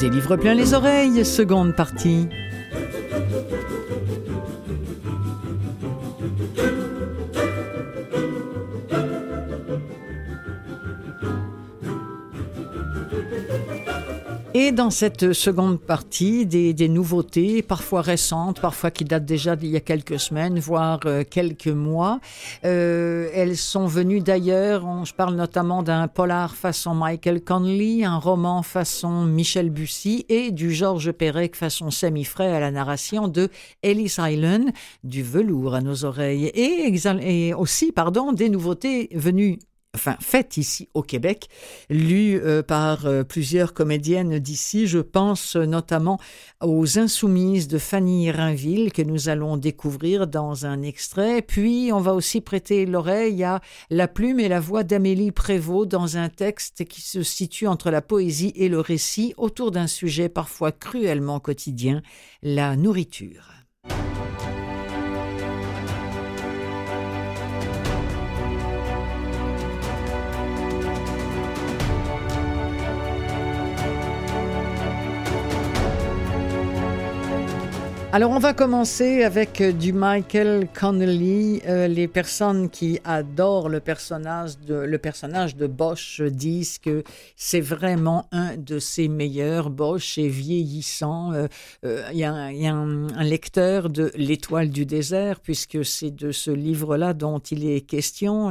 [0.00, 2.28] Des livres plein les oreilles, seconde partie.
[14.56, 19.76] Et dans cette seconde partie, des, nouveautés, parfois récentes, parfois qui datent déjà d'il y
[19.76, 22.20] a quelques semaines, voire euh, quelques mois.
[22.64, 28.62] Euh, elles sont venues d'ailleurs, je parle notamment d'un polar façon Michael Conley, un roman
[28.62, 33.48] façon Michel Bussy et du Georges Perec façon semi-frais à la narration de
[33.82, 34.70] Ellis Island,
[35.02, 36.46] du velours à nos oreilles.
[36.54, 39.58] Et, et aussi, pardon, des nouveautés venues
[39.94, 41.48] enfin faite ici au Québec,
[41.88, 44.86] lue euh, par euh, plusieurs comédiennes d'ici.
[44.86, 46.18] Je pense notamment
[46.62, 51.42] aux Insoumises de Fanny Rainville que nous allons découvrir dans un extrait.
[51.42, 56.16] Puis on va aussi prêter l'oreille à la plume et la voix d'Amélie Prévost dans
[56.16, 60.72] un texte qui se situe entre la poésie et le récit autour d'un sujet parfois
[60.72, 62.02] cruellement quotidien,
[62.42, 63.53] la nourriture.
[78.14, 81.60] Alors on va commencer avec euh, du Michael Connelly.
[81.66, 87.02] Euh, les personnes qui adorent le personnage de, le personnage de Bosch disent que
[87.34, 89.68] c'est vraiment un de ses meilleurs.
[89.68, 91.32] Bosch est vieillissant.
[91.32, 91.48] Euh,
[92.12, 97.40] il y a, un, lecteur de L'étoile du désert, puisque c'est de ce livre-là dont
[97.40, 98.50] il est question,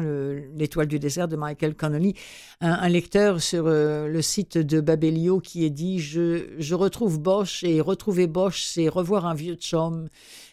[0.57, 2.15] L'étoile du désert de Michael Connelly.
[2.59, 8.27] Un, lecteur sur le site de Babelio qui est dit je retrouve Bosch et retrouver
[8.27, 9.52] Bosch, c'est revoir un vieux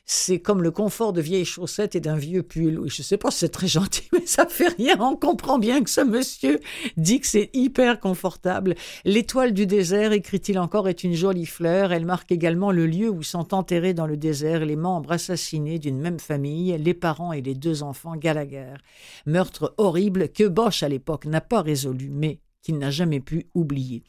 [0.05, 2.81] C'est comme le confort de vieilles chaussettes et d'un vieux pull.
[2.81, 4.97] Oui, je sais pas si c'est très gentil, mais ça fait rien.
[5.01, 6.59] On comprend bien que ce monsieur
[6.97, 8.75] dit que c'est hyper confortable.
[9.05, 11.93] L'étoile du désert, écrit-il encore, est une jolie fleur.
[11.93, 16.01] Elle marque également le lieu où sont enterrés dans le désert les membres assassinés d'une
[16.01, 18.75] même famille, les parents et les deux enfants Gallagher.
[19.27, 24.03] Meurtre horrible que Bosch à l'époque n'a pas résolu, mais qu'il n'a jamais pu oublier.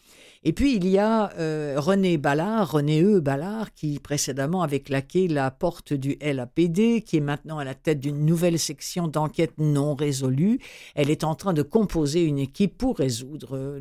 [0.44, 3.20] Et puis il y a euh, René Ballard, René E.
[3.20, 8.00] Ballard, qui précédemment avait claqué la porte du LAPD, qui est maintenant à la tête
[8.00, 10.60] d'une nouvelle section d'enquête non résolue.
[10.96, 13.80] Elle est en train de composer une équipe pour résoudre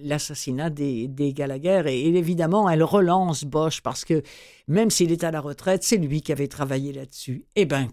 [0.00, 1.84] l'assassinat des, des Gallagher.
[1.86, 4.22] Et, et, évidemment, elle relance Bosch parce que
[4.66, 7.44] même s'il est à la retraite, c'est lui qui avait travaillé là-dessus.
[7.54, 7.88] Eh bien,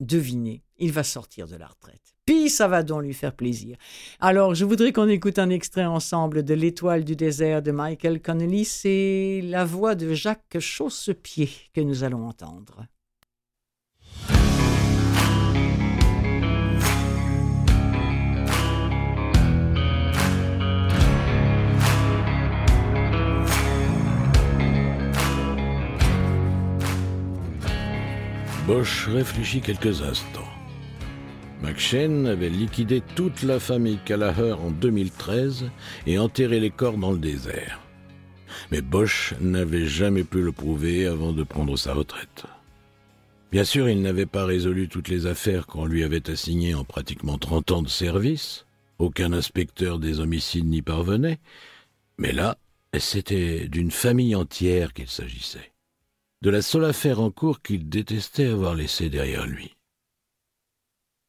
[0.00, 2.11] devinez, il va sortir de la retraite.
[2.24, 3.76] Puis ça va donc lui faire plaisir.
[4.20, 8.64] Alors, je voudrais qu'on écoute un extrait ensemble de L'étoile du désert de Michael Connelly.
[8.64, 12.86] C'est la voix de Jacques Chaussepied que nous allons entendre.
[28.64, 30.51] Bosch réfléchit quelques instants.
[31.62, 35.70] McShane avait liquidé toute la famille Callagher en 2013
[36.08, 37.80] et enterré les corps dans le désert.
[38.72, 42.46] Mais Bosch n'avait jamais pu le prouver avant de prendre sa retraite.
[43.52, 47.38] Bien sûr, il n'avait pas résolu toutes les affaires qu'on lui avait assignées en pratiquement
[47.38, 48.66] 30 ans de service.
[48.98, 51.38] Aucun inspecteur des homicides n'y parvenait.
[52.18, 52.58] Mais là,
[52.98, 55.72] c'était d'une famille entière qu'il s'agissait.
[56.42, 59.76] De la seule affaire en cours qu'il détestait avoir laissée derrière lui.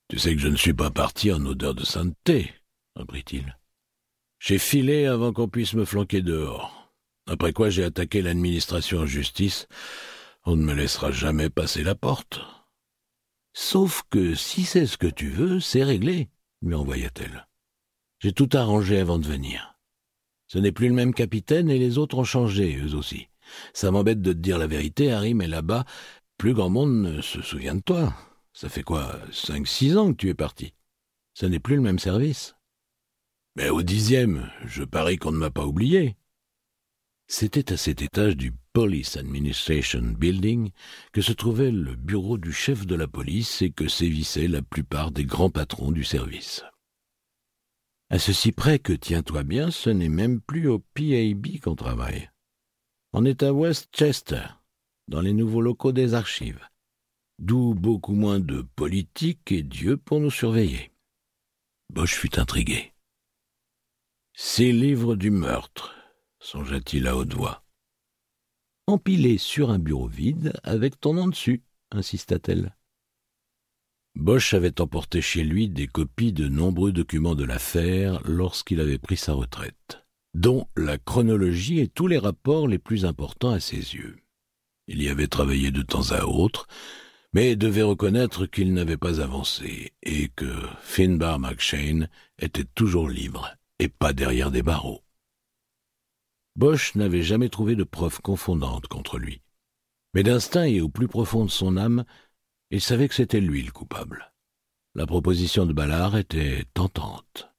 [0.09, 2.53] Tu sais que je ne suis pas parti en odeur de sainteté,
[2.95, 3.57] reprit-il.
[4.39, 6.93] J'ai filé avant qu'on puisse me flanquer dehors.
[7.27, 9.67] Après quoi j'ai attaqué l'administration en justice.
[10.45, 12.41] On ne me laissera jamais passer la porte.
[13.53, 16.29] Sauf que si c'est ce que tu veux, c'est réglé,
[16.61, 17.47] lui envoya-t-elle.
[18.19, 19.77] J'ai tout arrangé avant de venir.
[20.47, 23.27] Ce n'est plus le même capitaine et les autres ont changé, eux aussi.
[23.73, 25.85] Ça m'embête de te dire la vérité, Harry, mais là-bas,
[26.37, 28.13] plus grand monde ne se souvient de toi.
[28.53, 30.73] Ça fait quoi, cinq, six ans que tu es parti?
[31.33, 32.55] Ça n'est plus le même service.
[33.55, 36.15] Mais au dixième, je parie qu'on ne m'a pas oublié.
[37.27, 40.71] C'était à cet étage du Police Administration Building
[41.13, 45.11] que se trouvait le bureau du chef de la police et que sévissaient la plupart
[45.11, 46.63] des grands patrons du service.
[48.11, 52.29] À ceci près que, tiens-toi bien, ce n'est même plus au PAB qu'on travaille.
[53.13, 54.45] On est à Westchester,
[55.07, 56.67] dans les nouveaux locaux des archives
[57.43, 60.91] d'où beaucoup moins de politique et Dieu pour nous surveiller.
[61.89, 62.93] Bosch fut intrigué.
[64.33, 65.93] Ces livres du meurtre,
[66.39, 67.65] songea-t-il à haute voix.
[68.87, 72.75] Empilés sur un bureau vide avec ton nom dessus, insista-t-elle.
[74.15, 79.17] Bosch avait emporté chez lui des copies de nombreux documents de l'affaire lorsqu'il avait pris
[79.17, 84.17] sa retraite, dont la chronologie et tous les rapports les plus importants à ses yeux.
[84.87, 86.67] Il y avait travaillé de temps à autre,
[87.33, 92.07] mais devait reconnaître qu'il n'avait pas avancé et que Finbar McShane
[92.39, 95.03] était toujours libre et pas derrière des barreaux.
[96.55, 99.41] Bosch n'avait jamais trouvé de preuves confondantes contre lui.
[100.13, 102.05] Mais d'instinct et au plus profond de son âme,
[102.69, 104.31] il savait que c'était lui le coupable.
[104.93, 107.49] La proposition de Ballard était tentante.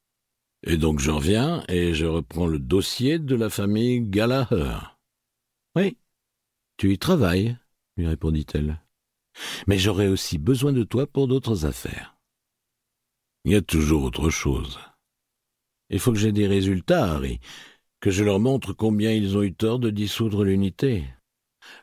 [0.63, 4.79] Et donc j'en viens et je reprends le dossier de la famille Gallagher.
[5.75, 5.99] Oui,
[6.77, 7.59] tu y travailles,
[7.97, 8.84] lui répondit-elle.
[9.67, 12.17] Mais j'aurai aussi besoin de toi pour d'autres affaires.
[13.45, 14.79] Il y a toujours autre chose.
[15.91, 17.41] Il faut que j'ai des résultats, Harry,
[18.01, 21.05] que je leur montre combien ils ont eu tort de dissoudre l'unité.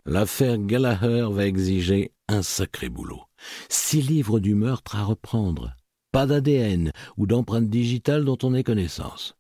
[0.06, 3.24] L'affaire Gallagher va exiger un sacré boulot.
[3.70, 5.76] Six livres du meurtre à reprendre.
[6.12, 9.36] Pas d'ADN ou d'empreinte digitale dont on ait connaissance.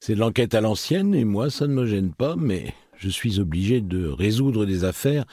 [0.00, 3.40] C'est de l'enquête à l'ancienne et moi ça ne me gêne pas, mais je suis
[3.40, 5.24] obligé de résoudre des affaires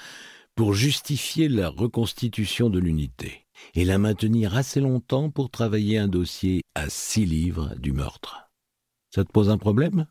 [0.60, 3.45] pour justifier la reconstitution de l'unité
[3.76, 8.49] et la maintenir assez longtemps pour travailler un dossier à six livres du meurtre.
[9.10, 10.05] Ça te pose un problème?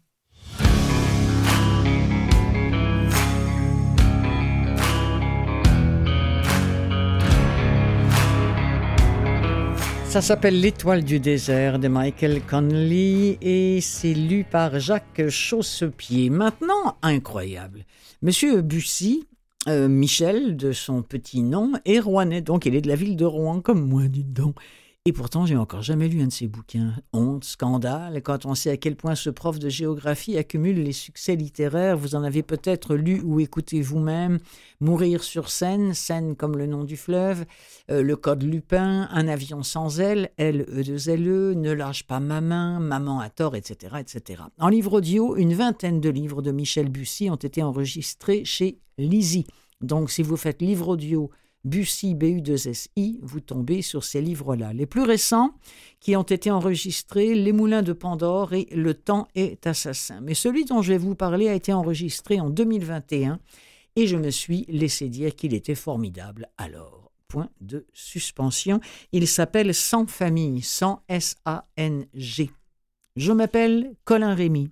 [10.07, 16.30] Ça s'appelle L'étoile du désert de Michael Connelly et c'est lu par Jacques Chaussepied.
[16.30, 17.84] Maintenant, incroyable.
[18.22, 19.28] Monsieur Bussy
[19.66, 23.61] Michel, de son petit nom, est rouennais, donc il est de la ville de Rouen,
[23.61, 24.56] comme moi, dites donc.
[25.05, 26.92] Et pourtant, j'ai encore jamais lu un de ses bouquins.
[27.14, 31.34] Honte, scandale, quand on sait à quel point ce prof de géographie accumule les succès
[31.34, 34.38] littéraires, vous en avez peut-être lu ou écouté vous-même.
[34.80, 37.46] Mourir sur scène, scène comme le nom du fleuve,
[37.90, 41.22] euh, Le Code Lupin, Un avion sans aile, L, E, 2 L,
[41.59, 44.42] Ne lâche pas ma main, Maman a tort, etc., etc.
[44.59, 49.46] En livre audio, une vingtaine de livres de Michel Bussy ont été enregistrés chez Lizzie.
[49.80, 51.30] Donc, si vous faites livre audio,
[51.64, 54.72] Bussy, BU2SI, vous tombez sur ces livres-là.
[54.72, 55.54] Les plus récents,
[56.00, 60.20] qui ont été enregistrés, Les Moulins de Pandore et Le temps est assassin.
[60.20, 63.40] Mais celui dont je vais vous parler a été enregistré en 2021
[63.96, 67.11] et je me suis laissé dire qu'il était formidable alors.
[67.26, 68.80] Point de suspension.
[69.12, 72.50] Il s'appelle Sans famille, sans S-A-N-G.
[73.16, 74.70] Je m'appelle Colin Rémy.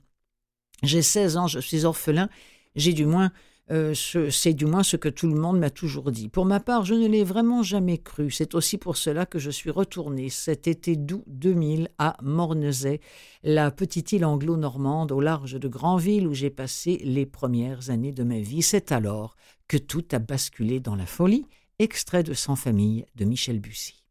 [0.83, 2.31] J'ai 16 ans, je suis orphelin.
[2.77, 3.33] J'ai du moins
[3.73, 6.29] euh, c'est du moins ce que tout le monde m'a toujours dit.
[6.29, 8.31] Pour ma part, je ne l'ai vraiment jamais cru.
[8.31, 13.01] C'est aussi pour cela que je suis retourné cet été d'août 2000 à Mornezay,
[13.43, 18.23] la petite île anglo-normande au large de Granville où j'ai passé les premières années de
[18.23, 18.63] ma vie.
[18.63, 19.37] C'est alors
[19.67, 21.47] que tout a basculé dans la folie.
[21.79, 24.05] Extrait de Sans famille de Michel Bussy.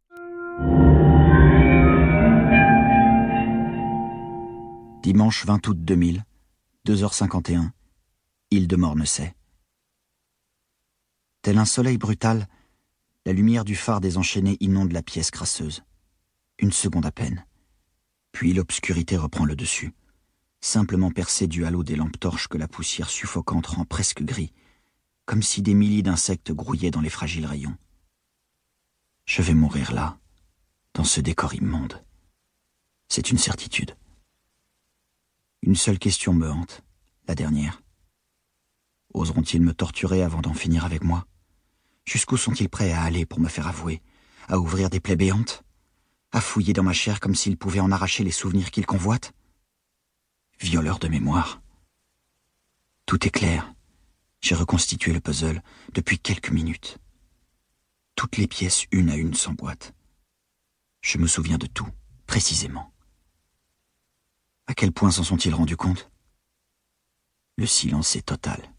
[5.02, 6.26] Dimanche 20 août 2000,
[6.88, 7.70] 2h51,
[8.52, 8.76] île de.
[11.46, 12.48] Tel un soleil brutal,
[13.24, 15.84] la lumière du phare désenchaîné inonde la pièce crasseuse.
[16.58, 17.46] Une seconde à peine.
[18.32, 19.94] Puis l'obscurité reprend le dessus,
[20.60, 24.54] simplement percée du halo des lampes torches que la poussière suffocante rend presque gris,
[25.28, 27.78] comme si des milliers d'insectes grouillaient dans les fragiles rayons.
[29.26, 30.18] Je vais mourir là,
[30.96, 32.04] dans ce décor immonde.
[33.08, 33.96] C'est une certitude.
[35.62, 36.82] Une seule question me hante,
[37.28, 37.84] la dernière.
[39.14, 41.28] Oseront-ils me torturer avant d'en finir avec moi?
[42.06, 44.02] Jusqu'où sont-ils prêts à aller pour me faire avouer
[44.48, 45.64] À ouvrir des plaies béantes
[46.32, 49.34] À fouiller dans ma chair comme s'ils pouvaient en arracher les souvenirs qu'ils convoitent?
[50.60, 51.62] Violeur de mémoire.
[53.06, 53.74] Tout est clair.
[54.42, 55.62] J'ai reconstitué le puzzle
[55.94, 57.00] depuis quelques minutes.
[58.16, 59.94] Toutes les pièces une à une s'emboîtent.
[61.02, 61.90] Je me souviens de tout,
[62.28, 62.92] précisément.
[64.68, 66.10] À quel point s'en sont-ils rendus compte?
[67.58, 68.75] Le silence est total.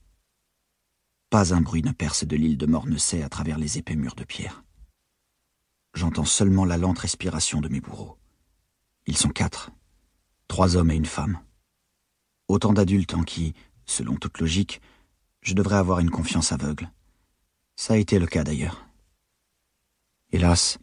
[1.37, 4.25] Pas un bruit ne perce de l'île de Mornecey à travers les épais murs de
[4.25, 4.65] pierre.
[5.93, 8.17] J'entends seulement la lente respiration de mes bourreaux.
[9.07, 9.71] Ils sont quatre,
[10.49, 11.39] trois hommes et une femme.
[12.49, 13.53] Autant d'adultes en qui,
[13.85, 14.81] selon toute logique,
[15.43, 16.91] je devrais avoir une confiance aveugle.
[17.77, 18.89] Ça a été le cas d'ailleurs.
[20.33, 20.79] Hélas,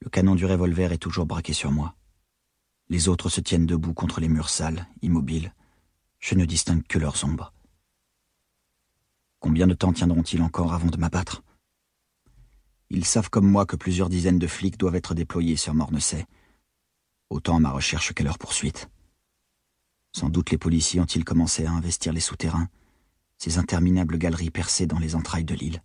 [0.00, 1.94] le canon du revolver est toujours braqué sur moi.
[2.90, 5.54] Les autres se tiennent debout contre les murs sales, immobiles.
[6.18, 7.54] Je ne distingue que leurs ombres.
[9.40, 11.42] Combien de temps tiendront-ils encore avant de m'abattre?
[12.90, 16.26] Ils savent comme moi que plusieurs dizaines de flics doivent être déployés sur Mornecey.
[17.30, 18.90] Autant à ma recherche qu'à leur poursuite.
[20.14, 22.68] Sans doute les policiers ont-ils commencé à investir les souterrains,
[23.38, 25.82] ces interminables galeries percées dans les entrailles de l'île.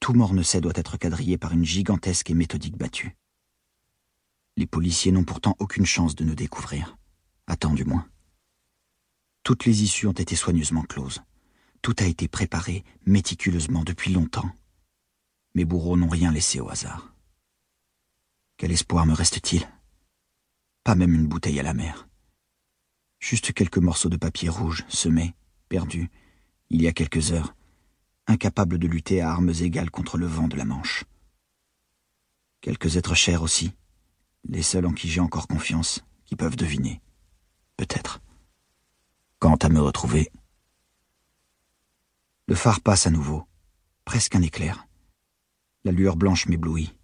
[0.00, 3.16] Tout Mornecey doit être quadrillé par une gigantesque et méthodique battue.
[4.56, 6.96] Les policiers n'ont pourtant aucune chance de nous découvrir.
[7.46, 8.08] Attends du moins.
[9.44, 11.22] Toutes les issues ont été soigneusement closes.
[11.84, 14.50] Tout a été préparé méticuleusement depuis longtemps.
[15.54, 17.14] Mes bourreaux n'ont rien laissé au hasard.
[18.56, 19.68] Quel espoir me reste-t-il?
[20.82, 22.08] Pas même une bouteille à la mer.
[23.20, 25.34] Juste quelques morceaux de papier rouge, semés,
[25.68, 26.08] perdus,
[26.70, 27.54] il y a quelques heures,
[28.28, 31.04] incapables de lutter à armes égales contre le vent de la Manche.
[32.62, 33.74] Quelques êtres chers aussi,
[34.48, 37.02] les seuls en qui j'ai encore confiance, qui peuvent deviner.
[37.76, 38.22] Peut-être.
[39.38, 40.32] Quant à me retrouver,
[42.46, 43.46] le phare passe à nouveau,
[44.04, 44.86] presque un éclair.
[45.84, 46.94] La lueur blanche m'éblouit.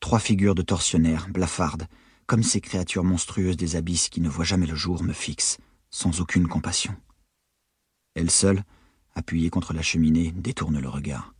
[0.00, 1.86] Trois figures de tortionnaires, blafardes,
[2.26, 5.58] comme ces créatures monstrueuses des abysses qui ne voient jamais le jour, me fixent,
[5.90, 6.96] sans aucune compassion.
[8.14, 8.64] Elle seule,
[9.14, 11.34] appuyée contre la cheminée, détourne le regard.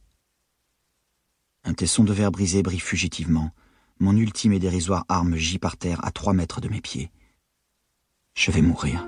[1.64, 3.50] Un tesson de verre brisé brille fugitivement.
[3.98, 7.10] Mon ultime et dérisoire arme gît par terre à trois mètres de mes pieds.
[8.34, 9.06] Je vais mourir.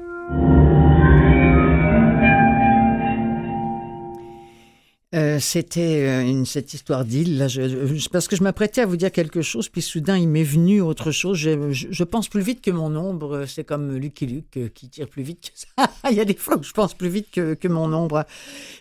[5.14, 7.36] Euh, c'était euh, une, cette histoire d'île.
[7.36, 10.42] Là, je, parce que je m'apprêtais à vous dire quelque chose, puis soudain il m'est
[10.42, 11.36] venu autre chose.
[11.36, 13.44] Je, je, pense plus vite que mon ombre.
[13.46, 15.90] C'est comme Lucky Luke euh, qui tire plus vite que ça.
[16.10, 18.24] il y a des fois où je pense plus vite que, que mon ombre.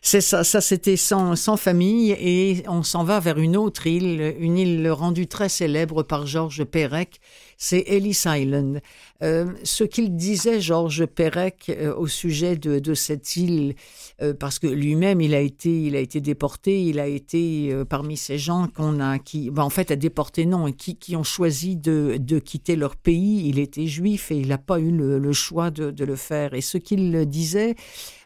[0.01, 0.45] C'est ça.
[0.45, 4.89] Ça, c'était sans, sans famille et on s'en va vers une autre île, une île
[4.89, 7.19] rendue très célèbre par Georges Perec
[7.61, 8.81] c'est Ellis Island.
[9.21, 13.75] Euh, ce qu'il disait Georges Perec euh, au sujet de, cette île,
[14.21, 18.17] euh, parce que lui-même il a été, il a été déporté, il a été parmi
[18.17, 21.75] ces gens qu'on a, qui, ben, en fait, a déporté non, qui, qui ont choisi
[21.75, 23.47] de, de, quitter leur pays.
[23.47, 26.53] Il était juif et il n'a pas eu le, choix de, de, le faire.
[26.53, 27.75] Et ce qu'il disait,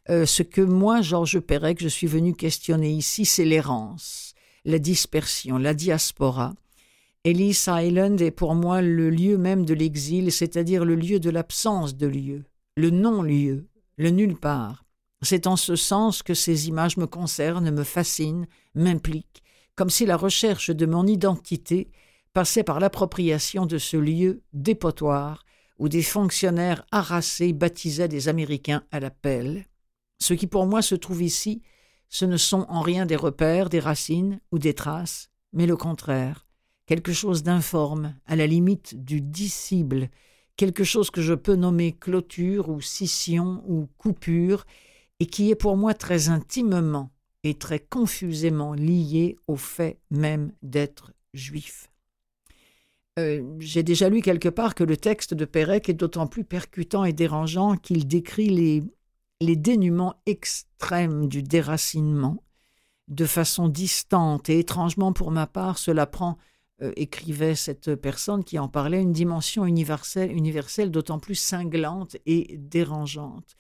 [0.07, 4.33] ce que moi, Georges Perec, je suis venu questionner ici, c'est l'errance,
[4.65, 6.53] la dispersion, la diaspora
[7.25, 11.97] Ellis Island est pour moi le lieu même de l'exil, c'est-à-dire le lieu de l'absence
[11.97, 12.43] de lieu,
[12.77, 13.65] le non-lieu,
[13.97, 14.84] le nulle part.
[15.25, 18.45] C'est en ce sens que ces images me concernent, me fascinent,
[18.75, 19.43] m'impliquent,
[19.75, 21.89] comme si la recherche de mon identité
[22.31, 25.43] passait par l'appropriation de ce lieu dépotoir
[25.77, 29.65] où des fonctionnaires harassés baptisaient des Américains à la pelle.
[30.19, 31.61] Ce qui pour moi se trouve ici,
[32.07, 36.45] ce ne sont en rien des repères, des racines ou des traces, mais le contraire
[36.85, 40.09] quelque chose d'informe, à la limite du dissible,
[40.55, 44.65] quelque chose que je peux nommer clôture ou scission ou coupure,
[45.19, 47.11] et qui est pour moi très intimement
[47.43, 51.89] et très confusément lié au fait même d'être juif.
[53.17, 57.05] Euh, j'ai déjà lu quelque part que le texte de Pérec est d'autant plus percutant
[57.05, 58.83] et dérangeant qu'il décrit les,
[59.39, 62.43] les dénûments extrêmes du déracinement.
[63.07, 66.37] De façon distante et étrangement pour ma part, cela prend
[66.81, 72.57] euh, écrivait cette personne qui en parlait, une dimension universelle, universelle d'autant plus cinglante et
[72.57, 73.55] dérangeante.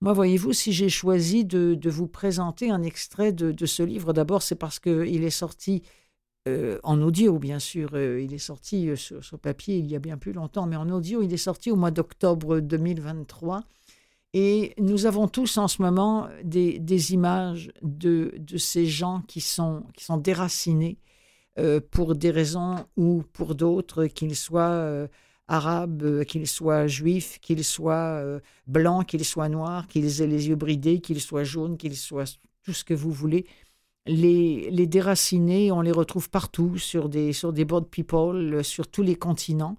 [0.00, 4.54] Moi, voyez-vous, si j'ai choisi de, vous présenter un extrait de, ce livre, d'abord, c'est
[4.54, 5.82] parce qu'il est sorti
[6.48, 7.90] euh, en audio, bien sûr.
[7.94, 11.22] Euh, il est sorti sur, papier il y a bien plus longtemps, mais en audio,
[11.22, 13.62] il est sorti au mois d'octobre 2023.
[14.32, 19.84] Et nous avons tous en ce moment des, images de, de, ces gens qui sont,
[19.94, 20.98] qui sont déracinés,
[21.58, 25.08] euh, pour des raisons ou pour d'autres, qu'ils soient euh,
[25.50, 28.22] arabes, euh, qu'ils soient juifs, qu'ils soient
[28.66, 32.24] blancs, qu'ils soient noirs, qu'ils aient les yeux bridés, qu'ils soient jaunes, qu'ils soient
[32.62, 33.46] tout ce que vous voulez.
[34.06, 39.02] Les, les déracinés, on les retrouve partout, sur des, sur des board people, sur tous
[39.02, 39.76] les continents.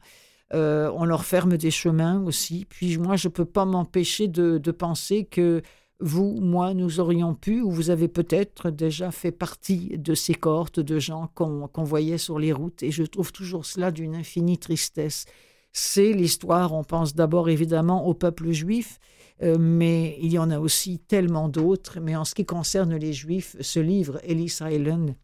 [0.54, 2.66] on leur ferme des chemins aussi.
[2.70, 5.62] Puis moi, je ne peux pas m'empêcher de, de, penser que
[6.02, 10.80] vous, moi, nous aurions pu, ou vous avez peut-être déjà fait partie de ces cohortes
[10.80, 15.26] de gens qu'on voyait sur les routes, et je trouve toujours cela d'une infinie tristesse.
[15.74, 19.00] C'est l'histoire, on pense d'abord évidemment au peuple juif,
[19.42, 22.00] euh, mais il y en a aussi tellement d'autres.
[22.02, 25.16] Mais en ce qui concerne les juifs, ce livre, Ellis Island,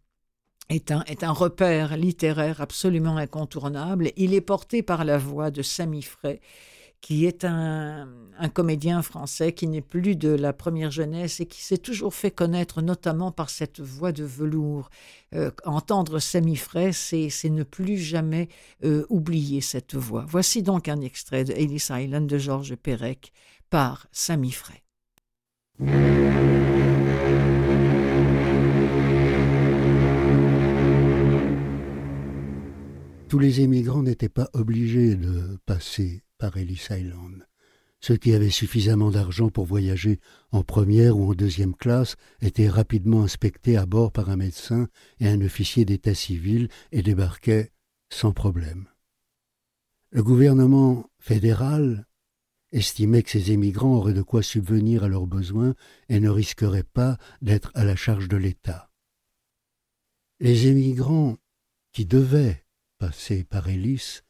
[0.69, 4.11] est un, repère littéraire absolument incontournable.
[4.17, 6.41] Il est porté par la voix de Sami Frey
[7.01, 8.07] qui est un,
[8.53, 12.81] comédien français qui n'est plus de la première jeunesse et qui s'est toujours fait connaître
[12.81, 14.89] notamment par cette voix de velours.
[15.33, 18.49] Euh, entendre Sami Frey, c'est ne plus jamais
[18.83, 20.25] euh, oublier cette voix.
[20.27, 23.31] Voici donc un extrait de Ellis Island de Georges Perec
[23.69, 24.83] par Sami Frey.
[33.29, 37.45] Tous les émigrants n'étaient pas obligés de passer par Ellis Island.
[37.99, 40.21] Ceux qui avaient suffisamment d'argent pour voyager
[40.51, 44.87] en première ou en deuxième classe étaient rapidement inspectés à bord par un médecin
[45.19, 47.73] et un officier d'état civil et débarquaient
[48.09, 48.87] sans problème.
[50.11, 52.07] Le gouvernement fédéral
[52.71, 55.75] estimait que ces émigrants auraient de quoi subvenir à leurs besoins
[56.07, 58.89] et ne risqueraient pas d'être à la charge de l'État.
[60.39, 61.35] Les émigrants
[61.91, 62.63] qui devaient
[62.97, 64.21] passer par Ellis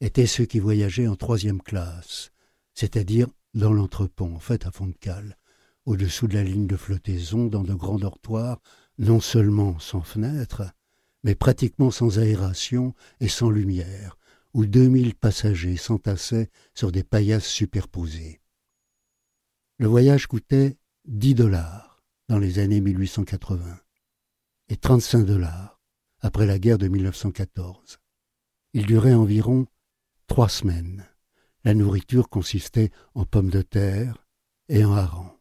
[0.00, 2.30] étaient ceux qui voyageaient en troisième classe,
[2.74, 5.36] c'est-à-dire dans l'entrepont, en fait à fond de cale,
[5.84, 8.60] au-dessous de la ligne de flottaison, dans de grands dortoirs,
[8.98, 10.62] non seulement sans fenêtres,
[11.24, 14.16] mais pratiquement sans aération et sans lumière,
[14.54, 18.40] où deux mille passagers s'entassaient sur des paillasses superposées.
[19.78, 23.78] Le voyage coûtait dix dollars dans les années 1880
[24.68, 25.80] et trente-cinq dollars
[26.20, 27.98] après la guerre de 1914.
[28.78, 29.66] Il durait environ
[30.28, 31.04] trois semaines.
[31.64, 34.24] La nourriture consistait en pommes de terre
[34.68, 35.36] et en harengs.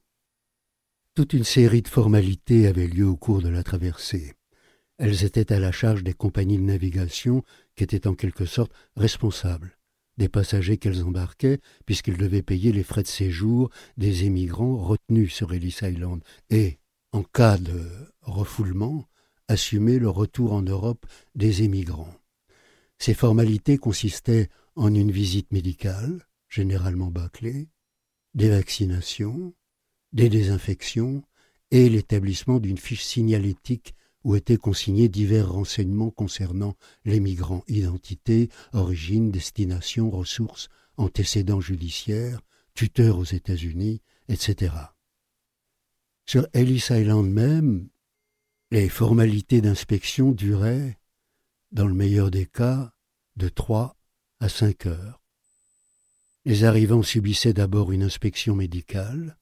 [1.13, 4.33] Toute une série de formalités avait lieu au cours de la traversée.
[4.97, 7.43] Elles étaient à la charge des compagnies de navigation
[7.75, 9.77] qui étaient en quelque sorte responsables
[10.17, 15.53] des passagers qu'elles embarquaient, puisqu'ils devaient payer les frais de séjour des émigrants retenus sur
[15.53, 16.79] Ellis Island et,
[17.11, 17.87] en cas de
[18.21, 19.07] refoulement,
[19.47, 22.15] assumer le retour en Europe des émigrants.
[22.99, 27.69] Ces formalités consistaient en une visite médicale, généralement bâclée,
[28.33, 29.53] des vaccinations,
[30.13, 31.23] des désinfections
[31.71, 33.93] et l'établissement d'une fiche signalétique
[34.23, 36.75] où étaient consignés divers renseignements concernant
[37.05, 42.41] les migrants, identité, origine, destination, ressources, antécédents judiciaires,
[42.73, 44.73] tuteurs aux États-Unis, etc.
[46.25, 47.89] Sur Ellis Island même,
[48.71, 50.96] les formalités d'inspection duraient,
[51.71, 52.93] dans le meilleur des cas,
[53.35, 53.95] de trois
[54.39, 55.21] à cinq heures.
[56.45, 59.37] Les arrivants subissaient d'abord une inspection médicale.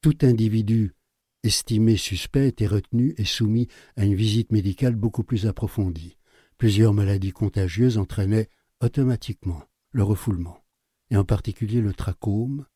[0.00, 0.94] Tout individu
[1.42, 6.16] estimé suspect était retenu et soumis à une visite médicale beaucoup plus approfondie.
[6.56, 8.48] Plusieurs maladies contagieuses entraînaient
[8.80, 10.64] automatiquement le refoulement,
[11.10, 12.66] et en particulier le trachome,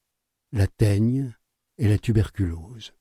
[0.53, 1.35] la teigne
[1.79, 2.93] et la tuberculose.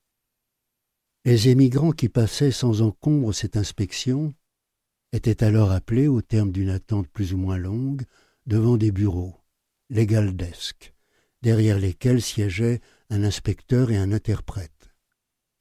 [1.26, 4.34] Les émigrants qui passaient sans encombre cette inspection
[5.14, 8.03] étaient alors appelés, au terme d'une attente plus ou moins longue,
[8.45, 9.36] devant des bureaux,
[9.89, 10.93] legal desk,
[11.41, 14.91] derrière lesquels siégeaient un inspecteur et un interprète.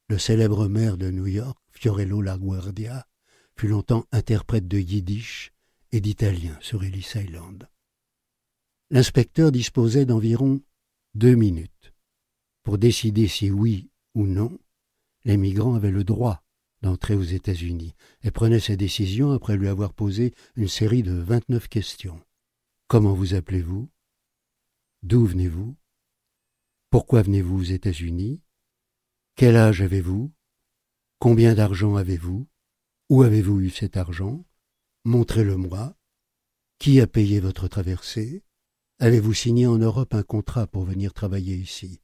[0.08, 3.06] Le célèbre maire de New York, Fiorello LaGuardia,
[3.58, 5.52] fut longtemps interprète de yiddish
[5.92, 7.68] et d'italien sur Ellis Island.
[8.90, 10.60] L'inspecteur disposait d'environ
[11.14, 11.94] deux minutes
[12.62, 14.58] pour décider si oui ou non
[15.24, 16.44] les migrants avaient le droit
[16.86, 22.20] aux États-Unis et prenait ses décisions après lui avoir posé une série de vingt-neuf questions.
[22.88, 23.90] Comment vous appelez-vous?
[25.02, 25.76] D'où venez-vous?
[26.90, 28.40] Pourquoi venez-vous aux États-Unis?
[29.34, 30.32] Quel âge avez-vous?
[31.18, 32.46] Combien d'argent avez-vous?
[33.08, 34.44] Où avez-vous eu cet argent?
[35.04, 35.96] Montrez-le-moi.
[36.78, 38.42] Qui a payé votre traversée?
[38.98, 42.00] Avez-vous signé en Europe un contrat pour venir travailler ici?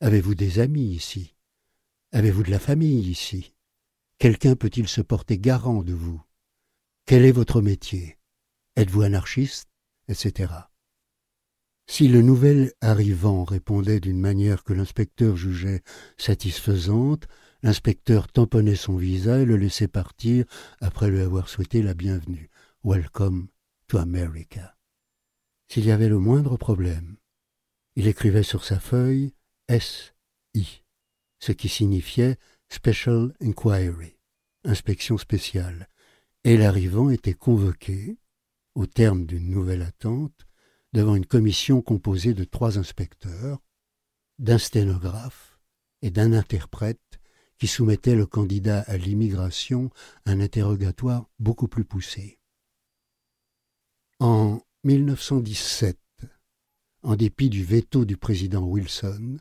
[0.00, 1.34] Avez-vous des amis ici?
[2.12, 3.54] Avez-vous de la famille ici?
[4.18, 6.20] Quelqu'un peut-il se porter garant de vous?
[7.06, 8.18] Quel est votre métier?
[8.74, 9.68] Êtes-vous anarchiste?
[10.08, 10.52] Etc.
[11.86, 15.82] Si le nouvel arrivant répondait d'une manière que l'inspecteur jugeait
[16.16, 17.28] satisfaisante,
[17.62, 20.46] l'inspecteur tamponnait son visa et le laissait partir
[20.80, 22.50] après lui avoir souhaité la bienvenue.
[22.82, 23.46] Welcome
[23.86, 24.76] to America.
[25.68, 27.18] S'il y avait le moindre problème,
[27.94, 29.32] il écrivait sur sa feuille
[29.68, 30.82] S.I
[31.40, 32.36] ce qui signifiait
[32.70, 34.18] Special Inquiry,
[34.64, 35.88] inspection spéciale,
[36.44, 38.18] et l'arrivant était convoqué,
[38.74, 40.46] au terme d'une nouvelle attente,
[40.92, 43.58] devant une commission composée de trois inspecteurs,
[44.38, 45.58] d'un sténographe
[46.02, 47.20] et d'un interprète
[47.58, 49.90] qui soumettait le candidat à l'immigration
[50.26, 52.38] à un interrogatoire beaucoup plus poussé.
[54.20, 55.98] En 1917,
[57.02, 59.38] en dépit du veto du président Wilson,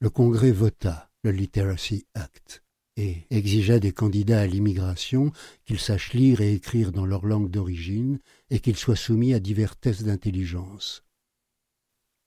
[0.00, 2.62] le Congrès vota le Literacy Act,
[2.96, 5.32] et exigea des candidats à l'immigration
[5.64, 8.18] qu'ils sachent lire et écrire dans leur langue d'origine
[8.50, 11.04] et qu'ils soient soumis à divers tests d'intelligence.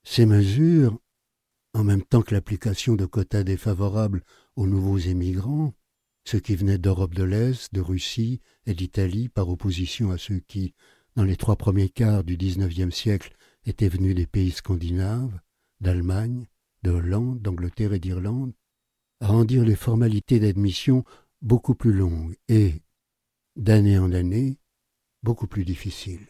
[0.04, 0.98] Ces mesures,
[1.74, 4.24] en même temps que l'application de quotas défavorables
[4.56, 5.74] aux nouveaux émigrants,
[6.24, 10.74] ceux qui venaient d'Europe de l'Est, de Russie et d'Italie par opposition à ceux qui,
[11.16, 13.36] dans les trois premiers quarts du XIXe siècle,
[13.66, 15.38] étaient venus des pays scandinaves,
[15.80, 16.46] d'Allemagne,
[16.82, 18.54] de Hollande, d'Angleterre et d'Irlande,
[19.22, 21.04] rendirent les formalités d'admission
[21.40, 22.82] beaucoup plus longues et,
[23.56, 24.58] d'année en année,
[25.22, 26.26] beaucoup plus difficiles.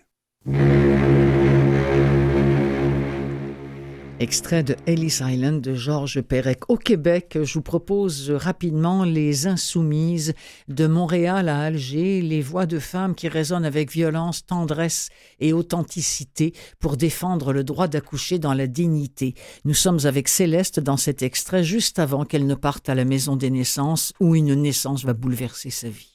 [4.23, 6.71] Extrait de Ellis Island de Georges Perec.
[6.71, 10.33] Au Québec, je vous propose rapidement Les Insoumises
[10.69, 15.09] de Montréal à Alger, les voix de femmes qui résonnent avec violence, tendresse
[15.41, 19.35] et authenticité pour défendre le droit d'accoucher dans la dignité.
[19.65, 23.35] Nous sommes avec Céleste dans cet extrait juste avant qu'elle ne parte à la maison
[23.35, 26.12] des naissances où une naissance va bouleverser sa vie.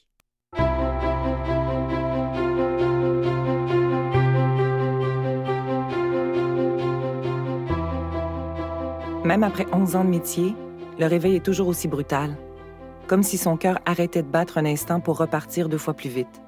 [9.28, 10.54] Même après 11 ans de métier,
[10.98, 12.34] le réveil est toujours aussi brutal,
[13.08, 16.40] comme si son cœur arrêtait de battre un instant pour repartir deux fois plus vite.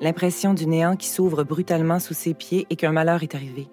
[0.00, 3.68] L'impression du néant qui s'ouvre brutalement sous ses pieds et qu'un malheur est arrivé.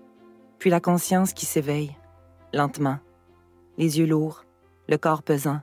[0.60, 1.96] Puis la conscience qui s'éveille,
[2.54, 2.98] lentement,
[3.78, 4.44] les yeux lourds,
[4.89, 5.62] le corps pesant,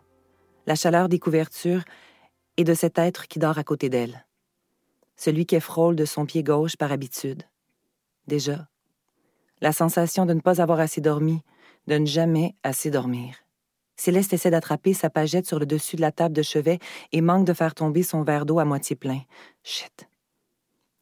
[0.66, 1.84] la chaleur des couvertures
[2.56, 4.24] et de cet être qui dort à côté d'elle.
[5.16, 7.42] Celui qui frôle de son pied gauche par habitude.
[8.26, 8.68] Déjà.
[9.60, 11.42] La sensation de ne pas avoir assez dormi,
[11.98, 13.36] ne jamais assez dormir.
[13.96, 16.78] Céleste essaie d'attraper sa pagette sur le dessus de la table de chevet
[17.12, 19.20] et manque de faire tomber son verre d'eau à moitié plein.
[19.62, 20.08] Chut.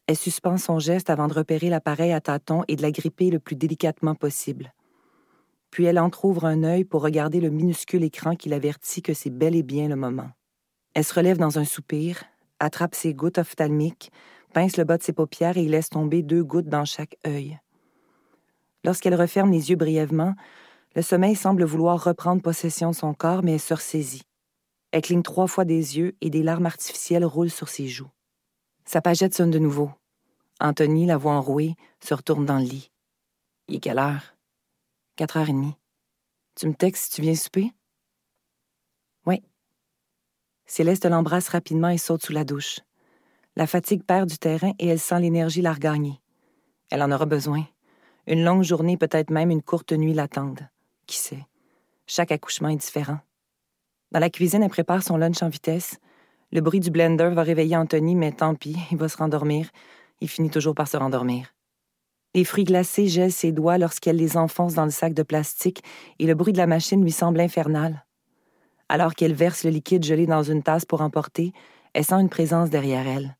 [0.08, 3.38] Elle suspend son geste avant de repérer l'appareil à tâtons et de la gripper le
[3.38, 4.72] plus délicatement possible.
[5.70, 9.54] Puis elle entr'ouvre un œil pour regarder le minuscule écran qui l'avertit que c'est bel
[9.54, 10.30] et bien le moment.
[10.94, 12.24] Elle se relève dans un soupir,
[12.58, 14.10] attrape ses gouttes ophtalmiques,
[14.54, 17.60] pince le bas de ses paupières et laisse tomber deux gouttes dans chaque œil.
[18.82, 20.34] Lorsqu'elle referme les yeux brièvement,
[20.98, 24.24] le sommeil semble vouloir reprendre possession de son corps, mais elle se ressaisit.
[24.90, 28.10] Elle cligne trois fois des yeux et des larmes artificielles roulent sur ses joues.
[28.84, 29.92] Sa pagette sonne de nouveau.
[30.58, 32.90] Anthony, la voix enrouée, se retourne dans le lit.
[33.68, 34.34] Il est quelle heure?
[35.14, 35.76] Quatre heures et demie.
[36.56, 37.70] Tu me textes si tu viens souper?
[39.24, 39.40] Oui.
[40.66, 42.80] Céleste l'embrasse rapidement et saute sous la douche.
[43.54, 46.20] La fatigue perd du terrain et elle sent l'énergie la regagner.
[46.90, 47.64] Elle en aura besoin.
[48.26, 50.68] Une longue journée, peut-être même une courte nuit l'attendent.
[51.08, 51.46] Qui sait?
[52.06, 53.18] Chaque accouchement est différent.
[54.12, 55.96] Dans la cuisine, elle prépare son lunch en vitesse.
[56.52, 59.70] Le bruit du blender va réveiller Anthony, mais tant pis, il va se rendormir.
[60.20, 61.54] Il finit toujours par se rendormir.
[62.34, 65.82] Les fruits glacés gèlent ses doigts lorsqu'elle les enfonce dans le sac de plastique
[66.18, 68.04] et le bruit de la machine lui semble infernal.
[68.90, 71.52] Alors qu'elle verse le liquide gelé dans une tasse pour emporter,
[71.94, 73.36] elle sent une présence derrière elle.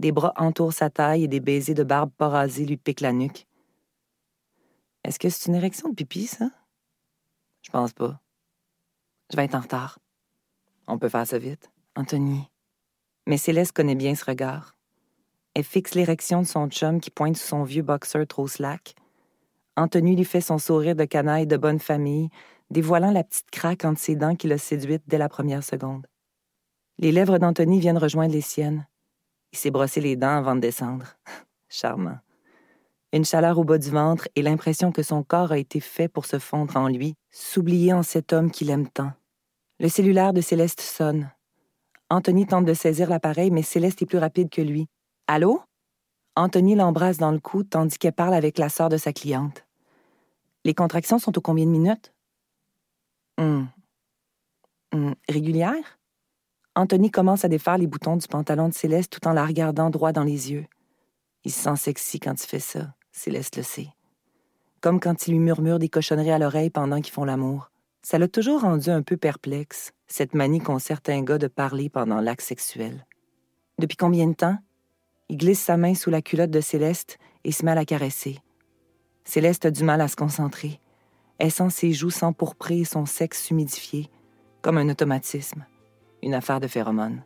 [0.00, 3.46] Des bras entourent sa taille et des baisers de barbe pas lui piquent la nuque.
[5.04, 6.50] Est-ce que c'est une érection de pipi, ça?
[7.62, 8.20] Je pense pas.
[9.30, 9.98] Je vais être en retard.
[10.86, 11.70] On peut faire ça vite.
[11.96, 12.50] Anthony.
[13.26, 14.76] Mais Céleste connaît bien ce regard.
[15.54, 18.94] Elle fixe l'érection de son chum qui pointe sous son vieux boxeur trop slack.
[19.76, 22.28] Anthony lui fait son sourire de canaille de bonne famille,
[22.70, 26.06] dévoilant la petite craque entre ses dents qui l'a séduite dès la première seconde.
[26.98, 28.86] Les lèvres d'Anthony viennent rejoindre les siennes.
[29.52, 31.06] Il s'est brossé les dents avant de descendre.
[31.68, 32.18] Charmant.
[33.12, 36.24] Une chaleur au bas du ventre et l'impression que son corps a été fait pour
[36.24, 39.12] se fondre en lui, s'oublier en cet homme qu'il aime tant.
[39.80, 41.30] Le cellulaire de Céleste sonne.
[42.08, 44.86] Anthony tente de saisir l'appareil, mais Céleste est plus rapide que lui.
[45.26, 45.62] Allô?
[46.36, 49.66] Anthony l'embrasse dans le cou tandis qu'elle parle avec la sœur de sa cliente.
[50.64, 52.14] Les contractions sont au combien de minutes?
[53.38, 53.68] Hum.
[54.92, 55.14] Hum.
[55.28, 55.98] Régulière?
[56.74, 60.12] Anthony commence à défaire les boutons du pantalon de Céleste tout en la regardant droit
[60.12, 60.66] dans les yeux.
[61.44, 63.88] Il se sent sexy quand il fait ça, Céleste le sait.
[64.80, 67.70] Comme quand il lui murmure des cochonneries à l'oreille pendant qu'ils font l'amour.
[68.02, 72.20] Ça l'a toujours rendu un peu perplexe, cette manie qu'ont certains gars de parler pendant
[72.20, 73.06] l'acte sexuel.
[73.78, 74.58] Depuis combien de temps?
[75.28, 78.40] Il glisse sa main sous la culotte de Céleste et se met à la caresser.
[79.24, 80.80] Céleste a du mal à se concentrer.
[81.38, 84.10] Elle sent ses joues s'empourprer et son sexe s'humidifier,
[84.62, 85.64] comme un automatisme,
[86.22, 87.22] une affaire de phéromones.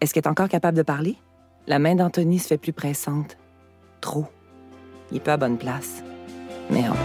[0.00, 1.16] Est-ce qu'elle est encore capable de parler?
[1.66, 3.36] La main d'Anthony se fait plus pressante.
[4.00, 4.26] Trop.
[5.10, 6.02] Il est pas à bonne place.
[6.70, 6.96] Merde.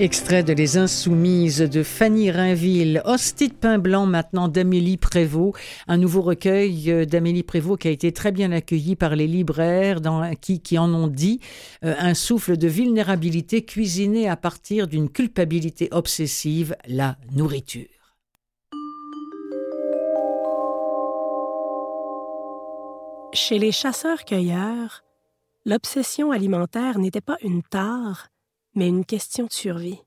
[0.00, 3.02] Extrait de Les Insoumises de Fanny Rainville.
[3.04, 5.58] Hostie de pain blanc maintenant d'Amélie Prévost.
[5.88, 9.98] Un nouveau recueil euh, d'Amélie Prévost qui a été très bien accueilli par les libraires
[10.40, 11.40] qui en ont dit
[11.84, 17.97] euh, un souffle de vulnérabilité cuisiné à partir d'une culpabilité obsessive, la nourriture.
[23.34, 25.04] Chez les chasseurs-cueilleurs,
[25.66, 28.28] l'obsession alimentaire n'était pas une tare,
[28.74, 30.00] mais une question de survie.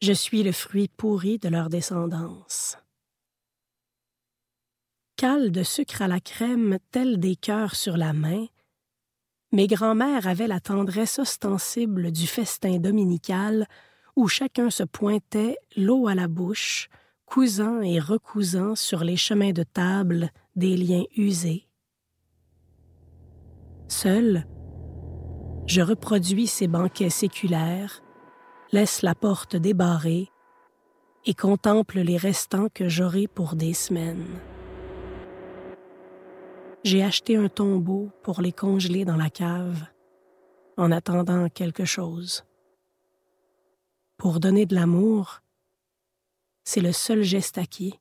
[0.00, 2.78] Je suis le fruit pourri de leur descendance.
[5.16, 8.46] Cale de sucre à la crème, tel des cœurs sur la main,
[9.52, 13.66] mes grands-mères avaient la tendresse ostensible du festin dominical
[14.14, 16.88] où chacun se pointait, l'eau à la bouche,
[17.26, 21.68] cousant et recousant sur les chemins de table des liens usés.
[23.88, 24.46] Seul,
[25.66, 28.02] je reproduis ces banquets séculaires,
[28.72, 30.28] laisse la porte débarrée
[31.26, 34.26] et contemple les restants que j'aurai pour des semaines.
[36.82, 39.84] J'ai acheté un tombeau pour les congeler dans la cave,
[40.78, 42.44] en attendant quelque chose.
[44.16, 45.40] Pour donner de l'amour,
[46.64, 48.00] c'est le seul geste acquis,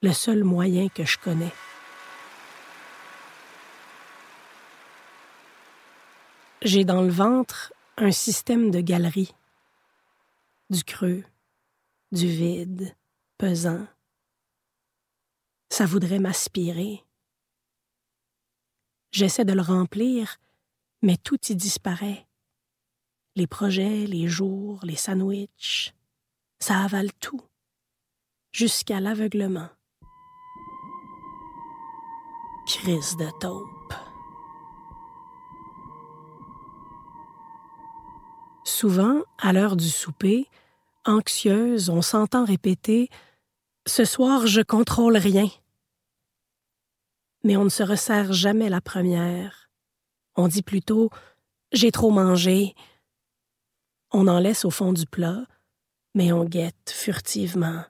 [0.00, 1.52] le seul moyen que je connais.
[6.62, 9.34] J'ai dans le ventre un système de galeries,
[10.70, 11.24] du creux,
[12.12, 12.94] du vide,
[13.38, 13.86] pesant.
[15.68, 17.04] Ça voudrait m'aspirer.
[19.10, 20.36] J'essaie de le remplir,
[21.02, 22.26] mais tout y disparaît.
[23.34, 25.92] Les projets, les jours, les sandwichs,
[26.60, 27.42] ça avale tout,
[28.52, 29.68] jusqu'à l'aveuglement.
[32.68, 33.94] Crise de taupe.
[38.62, 40.46] Souvent, à l'heure du souper,
[41.06, 43.08] anxieuse, on s'entend répéter
[43.86, 45.48] Ce soir, je contrôle rien.
[47.42, 49.70] Mais on ne se resserre jamais la première.
[50.36, 51.08] On dit plutôt
[51.72, 52.74] J'ai trop mangé.
[54.12, 55.46] On en laisse au fond du plat,
[56.14, 57.82] mais on guette furtivement.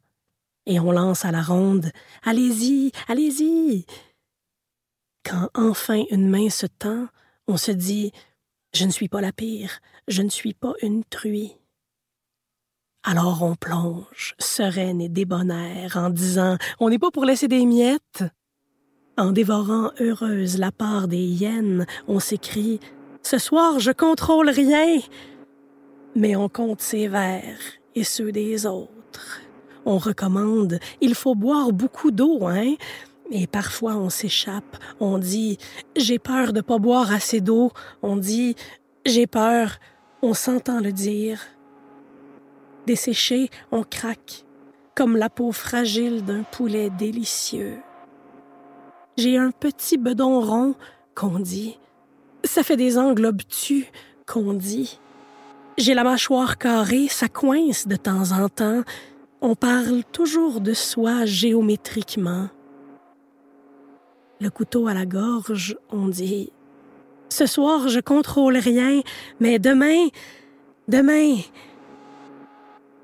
[0.66, 1.90] Et on lance à la ronde
[2.22, 3.84] Allez-y, allez-y.
[5.28, 7.06] Quand enfin une main se tend,
[7.48, 8.12] on se dit
[8.72, 11.54] Je ne suis pas la pire, je ne suis pas une truie.
[13.04, 18.24] Alors on plonge, sereine et débonnaire, en disant On n'est pas pour laisser des miettes.
[19.18, 22.80] En dévorant heureuse la part des hyènes, on s'écrie
[23.22, 24.98] Ce soir, je contrôle rien.
[26.14, 27.58] Mais on compte ses verres
[27.94, 29.42] et ceux des autres.
[29.84, 32.76] On recommande Il faut boire beaucoup d'eau, hein
[33.30, 35.58] et parfois on s'échappe, on dit
[35.96, 37.72] J'ai peur de pas boire assez d'eau,
[38.02, 38.56] on dit
[39.06, 39.78] J'ai peur,
[40.22, 41.40] on s'entend le dire.
[42.86, 44.44] Desséché, on craque,
[44.94, 47.76] comme la peau fragile d'un poulet délicieux.
[49.18, 50.74] J'ai un petit bedon rond,
[51.14, 51.78] qu'on dit.
[52.44, 53.86] Ça fait des angles obtus,
[54.26, 55.00] qu'on dit.
[55.76, 58.82] J'ai la mâchoire carrée, ça coince de temps en temps.
[59.40, 62.48] On parle toujours de soi géométriquement.
[64.40, 66.52] Le couteau à la gorge, on dit.
[67.28, 69.02] Ce soir, je contrôle rien,
[69.40, 70.08] mais demain,
[70.86, 71.36] demain,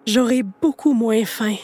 [0.07, 1.57] j'aurai beaucoup moins faim.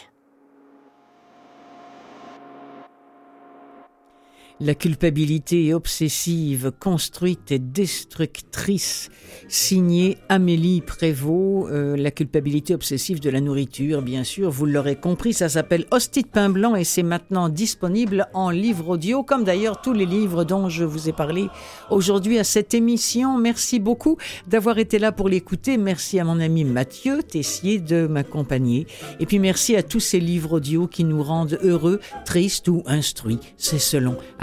[4.62, 9.08] La culpabilité obsessive, construite et destructrice,
[9.48, 11.70] signée Amélie Prévost.
[11.72, 16.24] Euh, la culpabilité obsessive de la nourriture, bien sûr, vous l'aurez compris, ça s'appelle Hostie
[16.24, 20.44] de pain blanc et c'est maintenant disponible en livre audio, comme d'ailleurs tous les livres
[20.44, 21.48] dont je vous ai parlé
[21.88, 23.38] aujourd'hui à cette émission.
[23.38, 25.78] Merci beaucoup d'avoir été là pour l'écouter.
[25.78, 28.86] Merci à mon ami Mathieu Tessier de m'accompagner.
[29.20, 33.40] Et puis merci à tous ces livres audio qui nous rendent heureux, tristes ou instruits.
[33.56, 34.18] C'est selon.